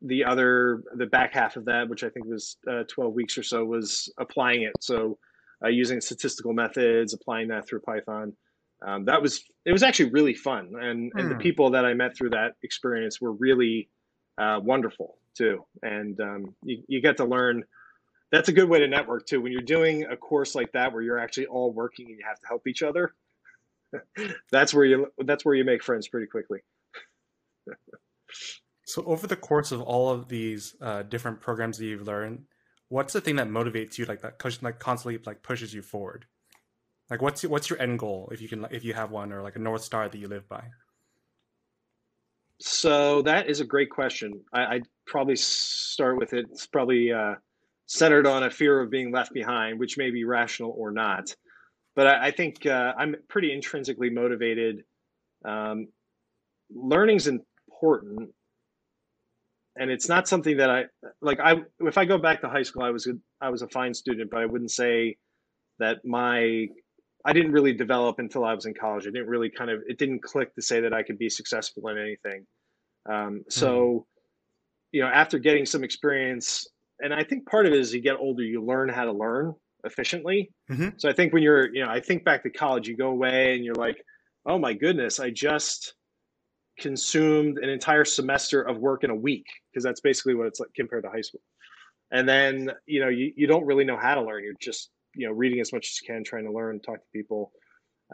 [0.01, 3.43] the other, the back half of that, which I think was uh, 12 weeks or
[3.43, 4.73] so was applying it.
[4.79, 5.17] So
[5.63, 8.33] uh, using statistical methods, applying that through Python.
[8.85, 10.73] Um, that was, it was actually really fun.
[10.79, 11.41] And, and the hmm.
[11.41, 13.89] people that I met through that experience were really
[14.37, 15.65] uh, wonderful too.
[15.81, 17.63] And um, you, you get to learn.
[18.31, 19.41] That's a good way to network too.
[19.41, 22.39] When you're doing a course like that, where you're actually all working and you have
[22.39, 23.13] to help each other,
[24.51, 26.59] that's where you that's where you make friends pretty quickly.
[28.85, 32.45] so, over the course of all of these uh, different programs that you've learned,
[32.89, 36.25] what's the thing that motivates you, like that, like constantly like pushes you forward?
[37.13, 39.55] Like, what's what's your end goal if you can if you have one, or like
[39.55, 40.63] a north star that you live by?
[42.59, 44.41] So that is a great question.
[44.51, 46.47] I, would probably start with it.
[46.49, 47.35] It's probably uh,
[47.85, 51.25] centered on a fear of being left behind, which may be rational or not.
[51.95, 54.81] But I, I think uh, I'm pretty intrinsically motivated.
[55.45, 55.89] Um,
[56.73, 58.31] learning's important,
[59.75, 60.85] and it's not something that I
[61.21, 61.39] like.
[61.39, 63.07] I if I go back to high school, I was
[63.39, 65.17] I was a fine student, but I wouldn't say
[65.77, 66.69] that my
[67.25, 69.03] I didn't really develop until I was in college.
[69.07, 71.87] I didn't really kind of it didn't click to say that I could be successful
[71.89, 72.45] in anything.
[73.09, 74.03] Um, so, mm
[74.93, 76.67] you know, after getting some experience,
[76.99, 79.53] and I think part of it is you get older, you learn how to learn
[79.83, 80.51] efficiently.
[80.71, 80.89] Mm-hmm.
[80.97, 83.55] So I think when you're, you know, I think back to college, you go away
[83.55, 84.01] and you're like,
[84.45, 85.95] oh my goodness, I just
[86.79, 90.69] consumed an entire semester of work in a week because that's basically what it's like
[90.75, 91.41] compared to high school.
[92.11, 94.43] And then, you know, you, you don't really know how to learn.
[94.43, 97.07] You're just you know reading as much as you can trying to learn talk to
[97.13, 97.51] people.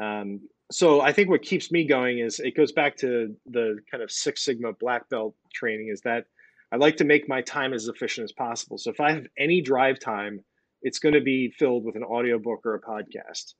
[0.01, 4.03] Um, so i think what keeps me going is it goes back to the kind
[4.03, 6.25] of six sigma black belt training is that
[6.71, 8.77] i like to make my time as efficient as possible.
[8.77, 10.41] So if i have any drive time
[10.81, 13.53] it's going to be filled with an audiobook or a podcast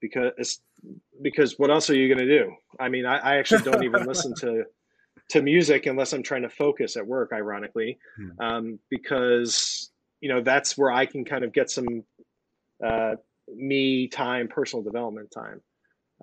[0.00, 0.60] because
[1.22, 2.52] because what else are you going to do?
[2.78, 4.64] I mean i, I actually don't even listen to
[5.30, 7.98] to music unless i'm trying to focus at work ironically.
[8.16, 8.44] Hmm.
[8.44, 12.04] um, because you know that's where i can kind of get some
[12.84, 13.16] uh,
[13.54, 15.60] me time, personal development time.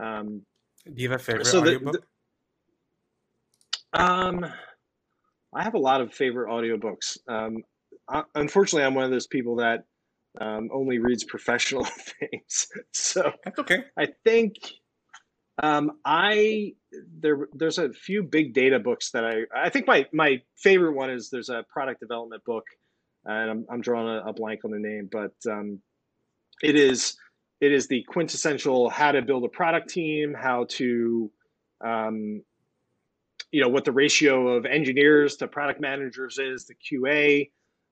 [0.02, 0.41] Um,
[0.86, 2.06] Do you have a favorite so the, audiobook?
[3.93, 4.45] The, um,
[5.54, 7.17] I have a lot of favorite audiobooks.
[7.28, 7.63] Um,
[8.10, 9.84] I, unfortunately, I'm one of those people that
[10.39, 11.84] um, only reads professional
[12.19, 12.67] things.
[12.91, 13.84] so that's okay.
[13.97, 14.56] I think
[15.62, 16.74] um, I
[17.19, 21.10] there there's a few big data books that I I think my my favorite one
[21.10, 22.65] is there's a product development book,
[23.26, 25.82] and I'm I'm drawing a, a blank on the name, but um,
[26.64, 27.18] it is
[27.59, 31.32] it is the quintessential how to build a product team, how to
[31.84, 32.41] um,
[33.51, 37.49] you know what the ratio of engineers to product managers is, the QA.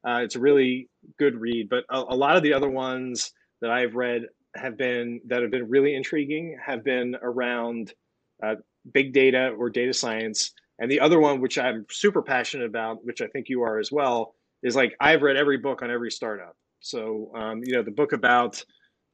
[0.08, 3.70] Uh, it's a really good read, but a, a, lot of the other ones that
[3.70, 4.24] I've read
[4.56, 7.94] have been that have been really intriguing have been around
[8.42, 8.56] uh,
[8.94, 10.52] big data or data science.
[10.80, 13.92] And the other one, which I'm super passionate about, which I think you are as
[13.92, 16.56] well, is like I've read every book on every startup.
[16.80, 18.64] So, um, you know, the book about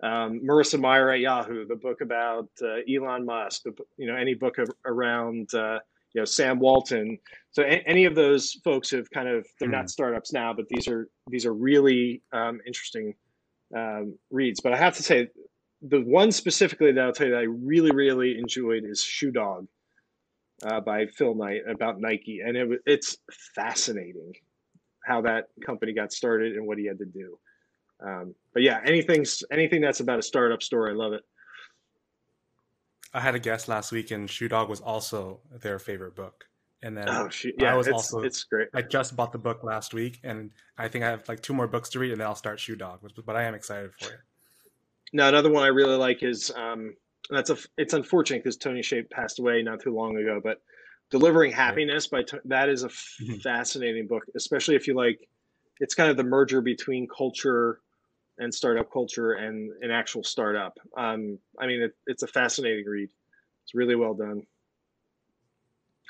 [0.03, 4.33] um, Marissa Mayer at Yahoo, the book about uh, Elon Musk, the, you know, any
[4.33, 5.79] book of, around, uh,
[6.13, 7.17] you know, Sam Walton.
[7.51, 9.87] So a- any of those folks have kind of, they're not hmm.
[9.87, 13.13] startups now, but these are, these are really um, interesting
[13.75, 14.59] um, reads.
[14.61, 15.29] But I have to say,
[15.81, 19.67] the one specifically that I'll tell you that I really, really enjoyed is Shoe Dog
[20.63, 23.17] uh, by Phil Knight about Nike, and it it's
[23.53, 24.33] fascinating
[25.05, 27.37] how that company got started and what he had to do.
[27.99, 31.23] Um, but yeah, anything's anything that's about a startup story, I love it.
[33.13, 36.45] I had a guest last week, and Shoe Dog was also their favorite book.
[36.83, 38.67] And then oh, yeah, I was it's, also it's great.
[38.73, 41.67] I just bought the book last week, and I think I have like two more
[41.67, 42.99] books to read, and then I'll start Shoe Dog.
[43.25, 44.19] But I am excited for it.
[45.13, 46.93] Now, another one I really like is um,
[47.29, 47.57] that's a.
[47.77, 50.61] It's unfortunate because Tony Hsieh passed away not too long ago, but
[51.09, 53.35] Delivering Happiness by that is a mm-hmm.
[53.35, 55.19] fascinating book, especially if you like.
[55.79, 57.79] It's kind of the merger between culture
[58.37, 60.77] and startup culture and an actual startup.
[60.97, 63.09] Um, I mean, it, it's a fascinating read.
[63.63, 64.43] It's really well done.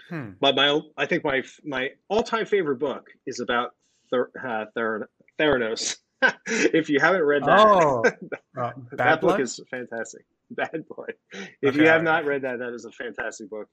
[0.10, 0.32] Hmm.
[0.40, 3.76] But my, I think my my all time favorite book is about
[4.10, 5.10] Ther, uh, Ther,
[5.40, 5.98] Theranos.
[6.48, 8.04] if you haven't read that, oh,
[8.62, 10.26] uh, that book is fantastic.
[10.52, 11.08] Bad Boy.
[11.62, 13.68] If okay, you have not read that, that is a fantastic book.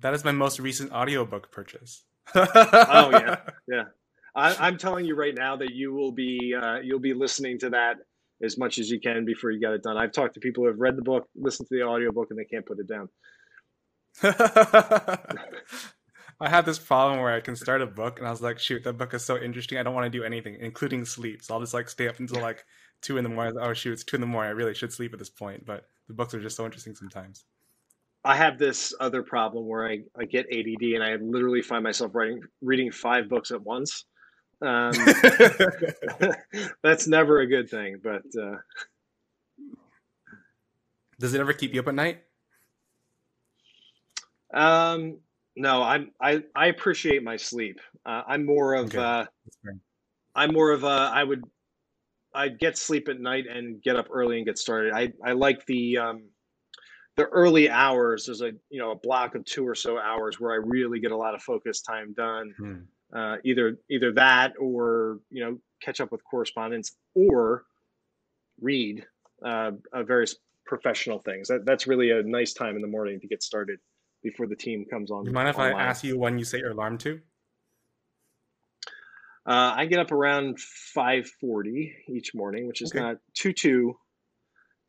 [0.00, 2.04] That is my most recent audiobook purchase.
[2.34, 3.36] oh yeah,
[3.68, 3.84] yeah.
[4.36, 7.70] I, am telling you right now that you will be uh, you'll be listening to
[7.70, 7.96] that
[8.42, 9.96] as much as you can before you get it done.
[9.96, 12.44] I've talked to people who have read the book, listened to the audiobook, and they
[12.44, 13.08] can't put it down.
[16.38, 18.84] I had this problem where I can start a book and I was like, shoot,
[18.84, 19.78] that book is so interesting.
[19.78, 21.42] I don't want to do anything, including sleep.
[21.42, 22.62] So I'll just like stay up until like
[23.00, 23.54] two in the morning.
[23.58, 24.50] Oh shoot, it's two in the morning.
[24.50, 25.64] I really should sleep at this point.
[25.64, 27.44] But the books are just so interesting sometimes.
[28.22, 32.14] I have this other problem where I, I get ADD and I literally find myself
[32.14, 34.04] writing reading five books at once.
[34.62, 34.92] Um,
[36.82, 38.56] that's never a good thing, but uh,
[41.18, 42.22] does it ever keep you up at night?
[44.52, 45.18] Um,
[45.56, 47.80] no, I'm I I appreciate my sleep.
[48.04, 48.98] Uh, I'm more of okay.
[48.98, 49.24] uh,
[50.34, 51.44] I'm more of a I would
[52.34, 54.92] I'd get sleep at night and get up early and get started.
[54.92, 56.24] I I like the um,
[57.16, 60.52] the early hours there's a you know a block of two or so hours where
[60.52, 62.78] i really get a lot of focus time done hmm.
[63.14, 67.64] Uh, either either that or you know catch up with correspondence or
[68.60, 69.04] read
[69.44, 73.42] uh, various professional things that, that's really a nice time in the morning to get
[73.42, 73.78] started
[74.22, 75.74] before the team comes on you mind if online.
[75.74, 77.20] i ask you when you set your alarm to
[79.46, 80.58] uh, i get up around
[80.96, 83.00] 5.40 each morning which is okay.
[83.00, 83.96] not too too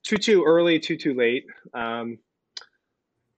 [0.07, 1.45] too too early, too too late.
[1.73, 2.19] Um,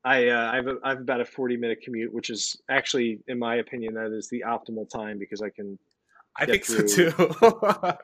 [0.04, 3.20] I uh, I have a, I have about a forty minute commute, which is actually,
[3.28, 5.78] in my opinion, that is the optimal time because I can.
[6.38, 6.88] I think through.
[6.88, 7.12] so too.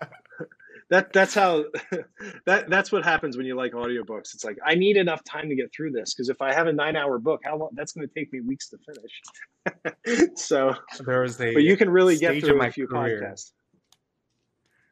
[0.89, 1.63] that that's how
[2.45, 4.33] that that's what happens when you like audiobooks.
[4.33, 6.73] It's like I need enough time to get through this because if I have a
[6.73, 10.31] nine hour book, how long that's going to take me weeks to finish.
[10.35, 10.75] so
[11.05, 13.21] there was a but you can really get through a few career.
[13.21, 13.51] podcasts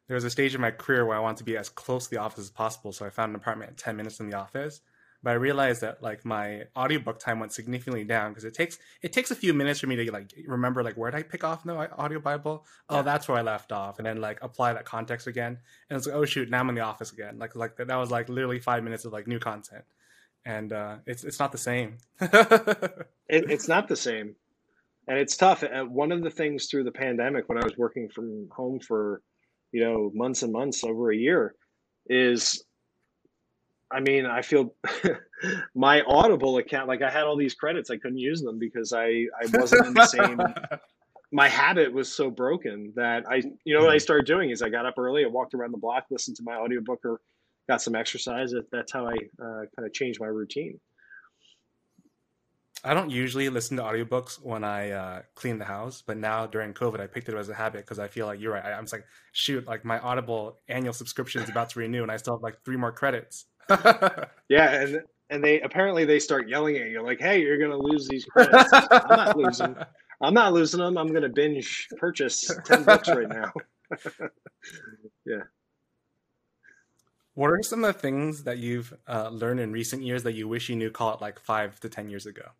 [0.06, 2.10] there was a stage in my career where I wanted to be as close to
[2.10, 2.92] the office as possible.
[2.92, 4.80] So I found an apartment at 10 minutes from the office.
[5.24, 9.14] But I realized that like my audiobook time went significantly down because it takes it
[9.14, 11.64] takes a few minutes for me to like remember like where did I pick off
[11.64, 12.66] in the audio Bible?
[12.90, 13.02] Oh, yeah.
[13.02, 15.58] that's where I left off, and then like apply that context again.
[15.88, 17.38] And it's like, oh shoot, now I'm in the office again.
[17.38, 19.84] Like like that was like literally five minutes of like new content,
[20.44, 21.96] and uh, it's it's not the same.
[22.20, 24.36] it, it's not the same,
[25.08, 25.62] and it's tough.
[25.62, 29.22] And one of the things through the pandemic when I was working from home for
[29.72, 31.54] you know months and months over a year
[32.10, 32.62] is
[33.90, 34.74] I mean, I feel
[35.74, 39.26] my Audible account, like I had all these credits, I couldn't use them because I,
[39.40, 40.40] I wasn't in the same.
[41.32, 44.02] my habit was so broken that I, you know, what I mm-hmm.
[44.02, 46.54] started doing is I got up early, I walked around the block, listened to my
[46.54, 47.20] audiobook or
[47.68, 48.52] got some exercise.
[48.70, 50.78] That's how I uh, kind of changed my routine.
[52.86, 56.74] I don't usually listen to audiobooks when I uh, clean the house, but now during
[56.74, 58.64] COVID, I picked it as a habit because I feel like you're right.
[58.64, 62.12] I, am just like, shoot, like my Audible annual subscription is about to renew, and
[62.12, 63.46] I still have like three more credits.
[64.48, 68.08] yeah, and and they apparently they start yelling at you like, "Hey, you're gonna lose
[68.08, 69.76] these credits." I'm not losing.
[70.20, 70.96] I'm not losing them.
[70.96, 73.52] I'm gonna binge purchase ten books right now.
[75.26, 75.42] yeah.
[77.34, 80.46] What are some of the things that you've uh, learned in recent years that you
[80.46, 82.50] wish you knew, call it like five to ten years ago?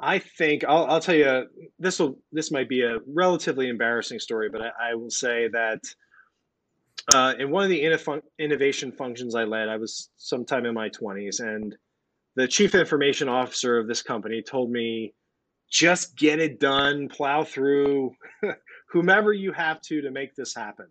[0.00, 1.46] I think I'll, I'll tell you
[1.78, 5.82] this will this might be a relatively embarrassing story, but I, I will say that
[7.14, 7.82] uh, in one of the
[8.38, 11.76] innovation functions I led, I was sometime in my twenties, and
[12.34, 15.12] the chief information officer of this company told me,
[15.70, 18.14] "Just get it done, plow through,
[18.88, 20.86] whomever you have to to make this happen."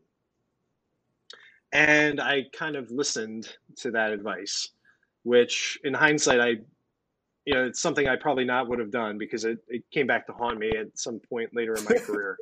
[1.71, 4.69] And I kind of listened to that advice,
[5.23, 6.57] which in hindsight I
[7.49, 10.27] you know, it's something I probably not would have done because it, it came back
[10.27, 12.37] to haunt me at some point later in my career.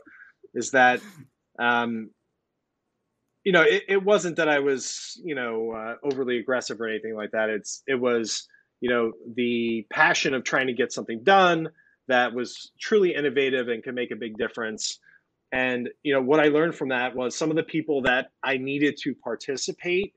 [0.53, 0.99] Is that
[1.57, 2.09] um,
[3.45, 7.15] you know, it, it wasn't that I was, you know, uh, overly aggressive or anything
[7.15, 7.49] like that.
[7.49, 8.49] It's it was,
[8.81, 11.69] you know, the passion of trying to get something done
[12.09, 14.99] that was truly innovative and could make a big difference.
[15.53, 18.57] And you know, what I learned from that was some of the people that I
[18.57, 20.15] needed to participate.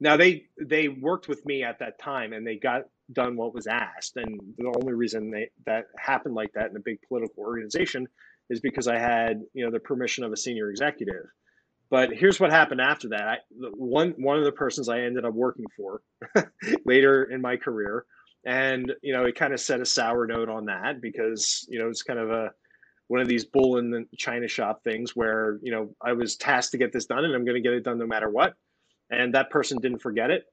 [0.00, 3.66] Now they they worked with me at that time and they got done what was
[3.66, 4.16] asked.
[4.16, 8.06] And the only reason they, that happened like that in a big political organization
[8.50, 11.26] is because I had, you know, the permission of a senior executive.
[11.90, 13.28] But here's what happened after that.
[13.28, 13.36] I,
[13.74, 16.02] one one of the persons I ended up working for
[16.84, 18.04] later in my career,
[18.44, 21.88] and you know, it kind of set a sour note on that because you know
[21.88, 22.50] it's kind of a
[23.06, 26.72] one of these bull in the china shop things where you know I was tasked
[26.72, 28.52] to get this done, and I'm going to get it done no matter what.
[29.10, 30.44] And that person didn't forget it,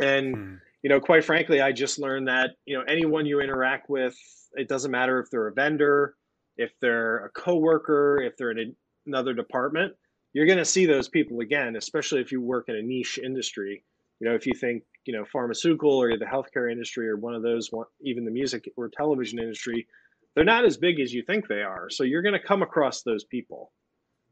[0.00, 0.54] and hmm.
[0.82, 4.16] You know, quite frankly, I just learned that you know anyone you interact with,
[4.54, 6.16] it doesn't matter if they're a vendor,
[6.56, 8.74] if they're a coworker, if they're in
[9.06, 9.94] another department
[10.32, 13.84] you're going to see those people again, especially if you work in a niche industry.
[14.20, 17.42] You know, if you think, you know, pharmaceutical or the healthcare industry or one of
[17.42, 17.70] those,
[18.02, 19.86] even the music or television industry,
[20.34, 21.90] they're not as big as you think they are.
[21.90, 23.72] So you're going to come across those people.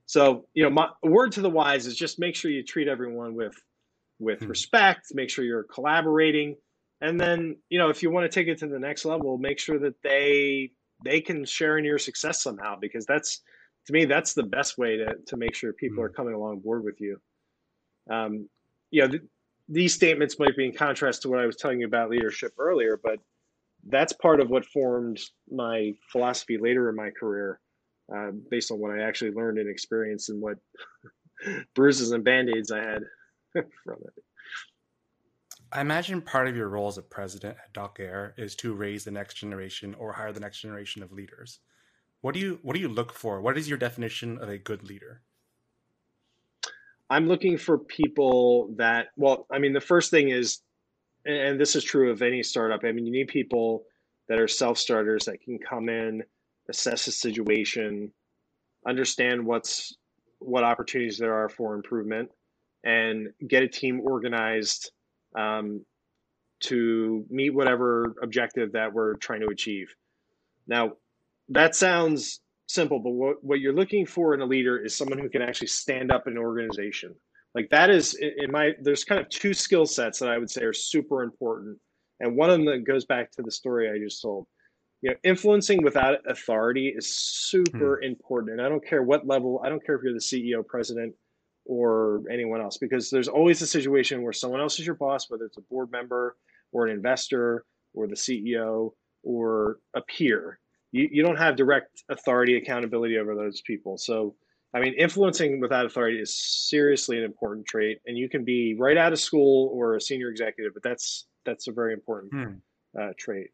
[0.07, 3.34] So, you know, my word to the wise is just make sure you treat everyone
[3.34, 3.55] with
[4.20, 4.46] with hmm.
[4.46, 6.56] respect, make sure you're collaborating.
[7.00, 9.58] And then, you know, if you want to take it to the next level, make
[9.58, 10.70] sure that they
[11.02, 13.40] they can share in your success somehow because that's
[13.86, 16.04] to me, that's the best way to, to make sure people mm-hmm.
[16.04, 17.18] are coming along board with you.
[18.10, 18.48] Um,
[18.90, 19.22] you know, th-
[19.68, 23.00] these statements might be in contrast to what I was telling you about leadership earlier,
[23.02, 23.18] but
[23.88, 25.18] that's part of what formed
[25.50, 27.60] my philosophy later in my career,
[28.14, 30.58] uh, based on what I actually learned and experienced and what
[31.74, 33.04] bruises and band aids I had
[33.84, 34.24] from it.
[35.72, 39.12] I imagine part of your role as a president at Doceree is to raise the
[39.12, 41.61] next generation or hire the next generation of leaders.
[42.22, 43.40] What do you what do you look for?
[43.40, 45.22] What is your definition of a good leader?
[47.09, 50.61] I'm looking for people that well, I mean the first thing is
[51.24, 52.84] and this is true of any startup.
[52.84, 53.84] I mean you need people
[54.28, 56.22] that are self-starters that can come in,
[56.68, 58.12] assess the situation,
[58.86, 59.96] understand what's
[60.40, 62.30] what opportunities there are for improvement
[62.85, 64.93] and get a team organized
[65.37, 65.85] um,
[66.61, 69.95] to meet whatever objective that we're trying to achieve.
[70.66, 70.93] Now,
[71.49, 75.28] that sounds simple, but what, what you're looking for in a leader is someone who
[75.28, 77.14] can actually stand up an organization.
[77.55, 80.62] Like that is in my there's kind of two skill sets that I would say
[80.62, 81.78] are super important.
[82.20, 84.47] And one of them that goes back to the story I just told.
[85.03, 88.05] You know, influencing without authority is super hmm.
[88.05, 88.53] important.
[88.53, 91.14] And I don't care what level, I don't care if you're the CEO, president,
[91.70, 95.44] or anyone else, because there's always a situation where someone else is your boss, whether
[95.44, 96.36] it's a board member
[96.72, 97.64] or an investor
[97.94, 98.90] or the CEO
[99.22, 100.58] or a peer.
[100.90, 103.98] You, you don't have direct authority accountability over those people.
[103.98, 104.34] So
[104.72, 106.32] i mean influencing without authority is
[106.68, 110.28] seriously an important trait and you can be right out of school or a senior
[110.28, 113.00] executive but that's that's a very important hmm.
[113.00, 113.48] uh, trait.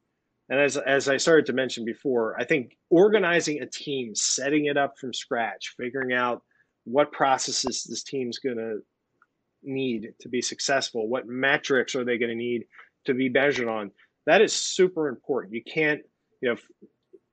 [0.51, 4.77] And as, as i started to mention before i think organizing a team setting it
[4.77, 6.43] up from scratch figuring out
[6.87, 8.79] what processes this team's going to
[9.63, 12.65] need to be successful what metrics are they going to need
[13.05, 13.91] to be measured on
[14.27, 16.01] that is super important you can't
[16.41, 16.57] you know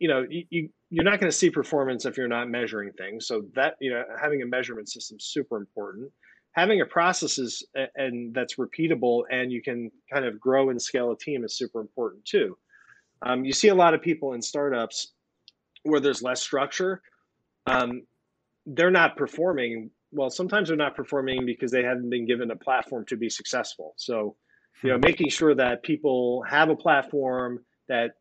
[0.04, 3.26] you know, you, you're not going to see performance if you're not measuring things.
[3.26, 6.12] So that, you know, having a measurement system is super important.
[6.51, 7.64] Having a process is,
[7.95, 11.80] and that's repeatable and you can kind of grow and scale a team is super
[11.80, 12.58] important too.
[13.22, 15.14] Um, you see a lot of people in startups
[15.84, 17.01] where there's less structure.
[17.66, 18.01] Um,
[18.66, 20.30] they're not performing well.
[20.30, 23.93] Sometimes they're not performing because they haven't been given a platform to be successful.
[23.97, 24.36] So,
[24.84, 25.01] you know, hmm.
[25.05, 28.11] making sure that people have a platform that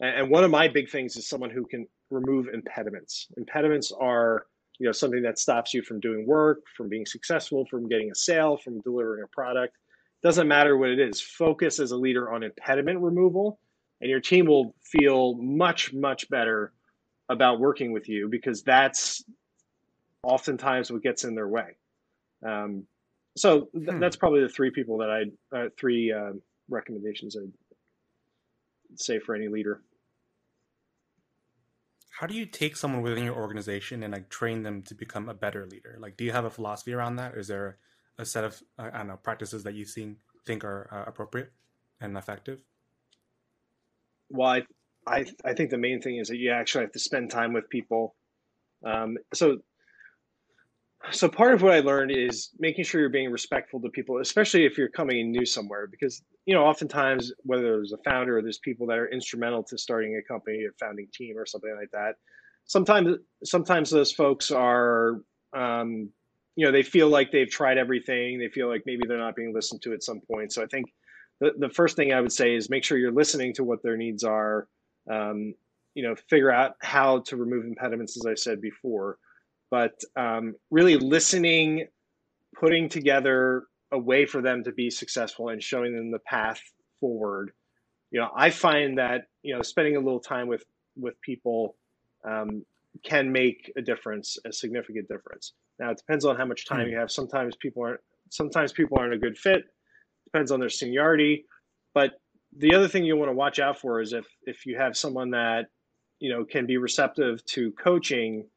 [0.00, 3.28] and one of my big things is someone who can remove impediments.
[3.36, 4.46] Impediments are,
[4.78, 8.14] you know, something that stops you from doing work, from being successful, from getting a
[8.14, 9.76] sale, from delivering a product.
[10.22, 11.20] Doesn't matter what it is.
[11.20, 13.60] Focus as a leader on impediment removal,
[14.00, 16.72] and your team will feel much, much better
[17.28, 19.24] about working with you because that's
[20.22, 21.76] oftentimes what gets in their way.
[22.46, 22.86] Um,
[23.36, 23.98] so th- hmm.
[23.98, 26.32] that's probably the three people that I, uh, three uh,
[26.68, 27.52] recommendations I'd
[28.96, 29.82] say for any leader.
[32.10, 35.34] How do you take someone within your organization and like train them to become a
[35.34, 35.96] better leader?
[35.98, 37.34] Like, do you have a philosophy around that?
[37.36, 37.78] Is there
[38.18, 41.52] a set of uh, I don't know practices that you think think are uh, appropriate
[42.00, 42.60] and effective?
[44.28, 44.62] Well, I,
[45.06, 47.68] I I think the main thing is that you actually have to spend time with
[47.70, 48.14] people.
[48.84, 49.58] Um, so
[51.10, 54.64] so part of what I learned is making sure you're being respectful to people, especially
[54.64, 58.42] if you're coming in new somewhere, because you know oftentimes whether there's a founder or
[58.42, 61.90] there's people that are instrumental to starting a company, a founding team, or something like
[61.92, 62.16] that.
[62.66, 65.20] Sometimes sometimes those folks are
[65.54, 66.10] um,
[66.54, 68.38] you know they feel like they've tried everything.
[68.38, 70.52] They feel like maybe they're not being listened to at some point.
[70.52, 70.86] So I think
[71.40, 73.96] the the first thing I would say is make sure you're listening to what their
[73.96, 74.68] needs are.
[75.10, 75.54] Um,
[75.94, 79.18] you know, figure out how to remove impediments, as I said before,
[79.72, 81.86] but um, really listening,
[82.60, 86.60] putting together a way for them to be successful and showing them the path
[87.00, 87.52] forward.
[88.10, 90.62] You know, I find that you know spending a little time with
[90.94, 91.74] with people
[92.22, 92.66] um,
[93.02, 95.54] can make a difference, a significant difference.
[95.80, 96.92] Now it depends on how much time hmm.
[96.92, 97.10] you have.
[97.10, 98.00] Sometimes people aren't.
[98.28, 99.62] Sometimes people aren't a good fit.
[100.26, 101.46] Depends on their seniority.
[101.94, 102.20] But
[102.54, 105.30] the other thing you want to watch out for is if if you have someone
[105.30, 105.68] that
[106.20, 108.48] you know can be receptive to coaching,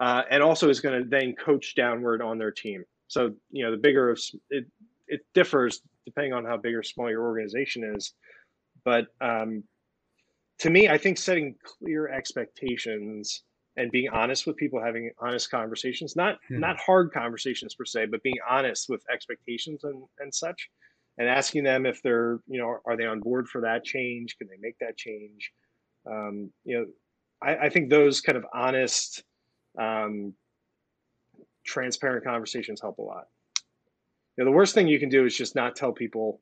[0.00, 2.84] uh, and also is going to then coach downward on their team.
[3.08, 4.16] So you know the bigger
[4.50, 4.66] it
[5.08, 8.14] it differs depending on how big or small your organization is.
[8.84, 9.62] But um,
[10.60, 13.42] to me, I think setting clear expectations
[13.76, 16.58] and being honest with people, having honest conversations, not hmm.
[16.60, 20.68] not hard conversations per se, but being honest with expectations and, and such,
[21.18, 24.36] and asking them if they're, you know, are they on board for that change?
[24.38, 25.52] Can they make that change?
[26.10, 26.86] Um, you know,
[27.42, 29.22] I, I, think those kind of honest,
[29.78, 30.34] um,
[31.64, 33.24] transparent conversations help a lot.
[34.36, 36.40] You know, the worst thing you can do is just not tell people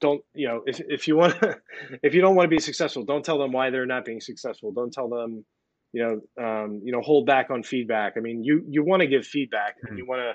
[0.00, 1.36] don't you know if, if you want
[2.02, 4.72] if you don't want to be successful don't tell them why they're not being successful
[4.72, 5.44] don't tell them
[5.92, 9.06] you know um, you know hold back on feedback i mean you you want to
[9.06, 9.88] give feedback mm-hmm.
[9.88, 10.32] and you want to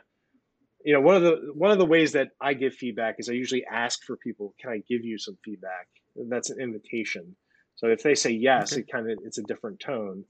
[0.85, 3.33] you know one of the one of the ways that i give feedback is i
[3.33, 5.87] usually ask for people can i give you some feedback
[6.29, 7.35] that's an invitation
[7.75, 8.81] so if they say yes okay.
[8.81, 10.25] it kind of it's a different tone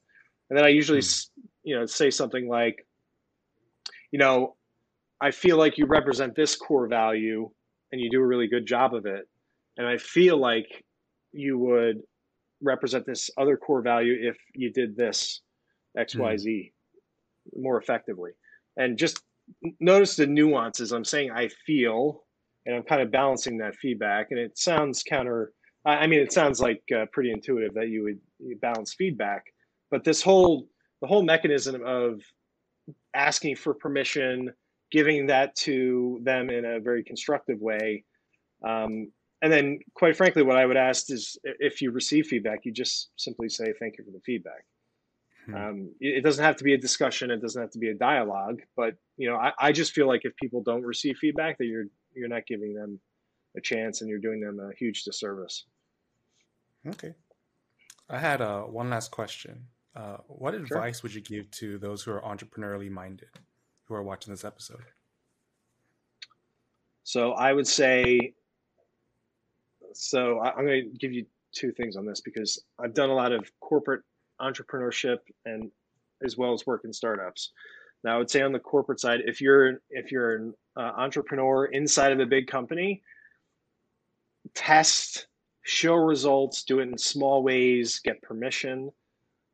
[0.49, 1.41] and then i usually mm-hmm.
[1.63, 2.85] you know say something like
[4.11, 4.55] you know
[5.21, 7.49] i feel like you represent this core value
[7.93, 9.29] and you do a really good job of it.
[9.77, 10.83] And I feel like
[11.31, 12.01] you would
[12.61, 15.41] represent this other core value if you did this
[15.97, 16.71] X, Y, Z
[17.55, 17.61] mm.
[17.61, 18.31] more effectively.
[18.77, 19.21] And just
[19.79, 20.91] notice the nuances.
[20.91, 22.23] I'm saying I feel,
[22.65, 24.27] and I'm kind of balancing that feedback.
[24.31, 25.53] And it sounds counter.
[25.85, 28.03] I mean, it sounds like uh, pretty intuitive that you
[28.39, 29.43] would balance feedback,
[29.93, 30.67] but this whole
[31.01, 32.19] the whole mechanism of
[33.13, 34.51] asking for permission,
[34.91, 38.03] giving that to them in a very constructive way.
[38.67, 39.11] Um,
[39.43, 43.11] and then, quite frankly, what I would ask is if you receive feedback, you just
[43.17, 44.65] simply say, Thank you for the feedback.
[45.45, 45.55] Hmm.
[45.55, 48.61] Um, it doesn't have to be a discussion, it doesn't have to be a dialogue,
[48.75, 51.85] but you know, I, I just feel like if people don't receive feedback, that you're
[52.15, 52.99] you're not giving them
[53.55, 55.65] a chance and you're doing them a huge disservice.
[56.87, 57.13] Okay.
[58.09, 59.67] I had uh, one last question.
[59.95, 61.01] Uh, what advice sure.
[61.03, 63.29] would you give to those who are entrepreneurially minded?
[63.85, 64.83] who are watching this episode?
[67.03, 68.33] So I would say,
[69.93, 73.31] so I'm going to give you two things on this because I've done a lot
[73.31, 74.01] of corporate
[74.41, 75.69] entrepreneurship and
[76.23, 77.51] as well as work in startups.
[78.03, 81.65] Now I would say on the corporate side, if you're if you're an uh, entrepreneur
[81.65, 83.01] inside of a big company,
[84.53, 85.27] test,
[85.61, 88.89] show results, do it in small ways, get permission,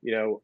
[0.02, 0.42] you know,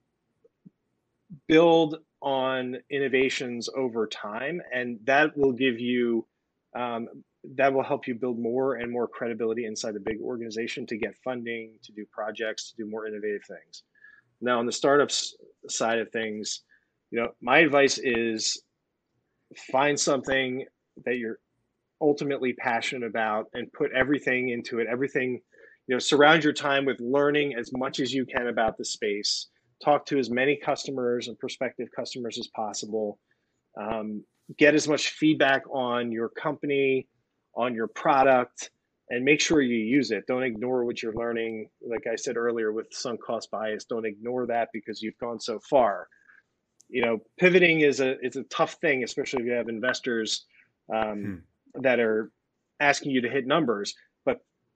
[1.47, 6.26] build on innovations over time, and that will give you
[6.76, 7.08] um,
[7.56, 11.16] that will help you build more and more credibility inside the big organization to get
[11.24, 13.84] funding, to do projects, to do more innovative things.
[14.41, 15.36] Now, on the startups
[15.70, 16.62] side of things,
[17.12, 18.62] you know, my advice is
[19.72, 20.66] find something
[21.06, 21.39] that you're
[22.01, 24.88] ultimately passionate about and put everything into it.
[24.89, 25.39] Everything,
[25.88, 29.47] you know, surround your time with learning as much as you can about the space
[29.83, 33.19] talk to as many customers and prospective customers as possible,
[33.79, 34.23] um,
[34.57, 37.07] get as much feedback on your company,
[37.55, 38.71] on your product,
[39.09, 40.25] and make sure you use it.
[40.27, 41.69] Don't ignore what you're learning.
[41.88, 45.59] Like I said earlier with sunk cost bias, don't ignore that because you've gone so
[45.59, 46.07] far.
[46.89, 50.45] You know, pivoting is a it's a tough thing, especially if you have investors
[50.93, 51.43] um,
[51.75, 51.81] hmm.
[51.81, 52.31] that are
[52.79, 53.95] asking you to hit numbers.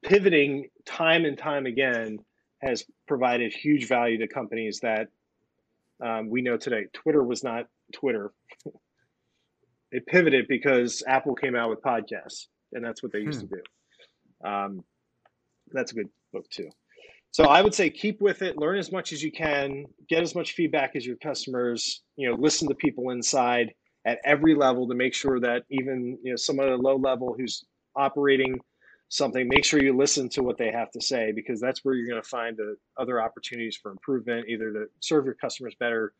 [0.04, 2.20] Pivoting time and time again
[2.62, 5.08] has provided huge value to companies that
[6.04, 6.86] um, we know today.
[6.94, 8.32] Twitter was not Twitter.
[9.92, 13.48] it pivoted because Apple came out with podcasts, and that's what they used hmm.
[13.48, 14.50] to do.
[14.50, 14.84] Um,
[15.72, 16.70] that's a good book too.
[17.32, 20.34] So I would say keep with it, learn as much as you can, get as
[20.34, 22.02] much feedback as your customers.
[22.16, 23.74] You know, listen to people inside
[24.06, 27.36] at every level to make sure that even you know someone at a low level
[27.38, 27.64] who's
[27.96, 28.60] operating
[29.10, 32.08] something, make sure you listen to what they have to say because that's where you're
[32.08, 36.14] going to find the other opportunities for improvement, either to serve your customers better,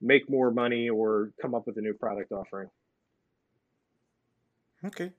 [0.00, 2.68] make more money, or come up with a new product offering.
[4.84, 5.10] Okay,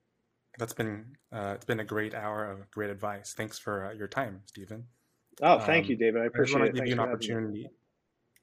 [0.59, 3.34] that's been uh, it's been a great hour of great advice.
[3.36, 4.86] Thanks for uh, your time, Stephen.
[5.41, 6.22] Oh, thank um, you, David.
[6.22, 6.76] I appreciate I want it.
[6.76, 7.68] Give you an opportunity.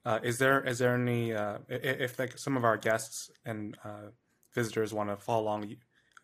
[0.05, 4.09] Uh, is there is there any uh, if like some of our guests and uh,
[4.53, 5.75] visitors want to follow along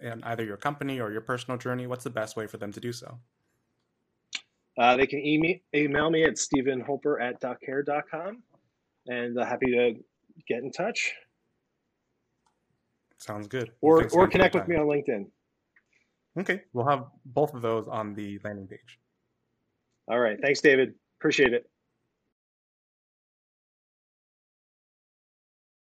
[0.02, 2.80] in either your company or your personal journey, what's the best way for them to
[2.80, 3.18] do so?
[4.78, 8.42] Uh, they can email, email me at stephenholper at doceree.com
[9.08, 9.96] and uh, happy to
[10.48, 11.14] get in touch.
[13.18, 13.72] Sounds good.
[13.82, 15.28] Or, or connect with me on LinkedIn.
[16.40, 16.64] Okay.
[16.74, 19.00] We'll have both of those on the landing page.
[20.08, 20.40] All right.
[20.42, 20.94] Thanks, David.
[21.20, 21.70] Appreciate it.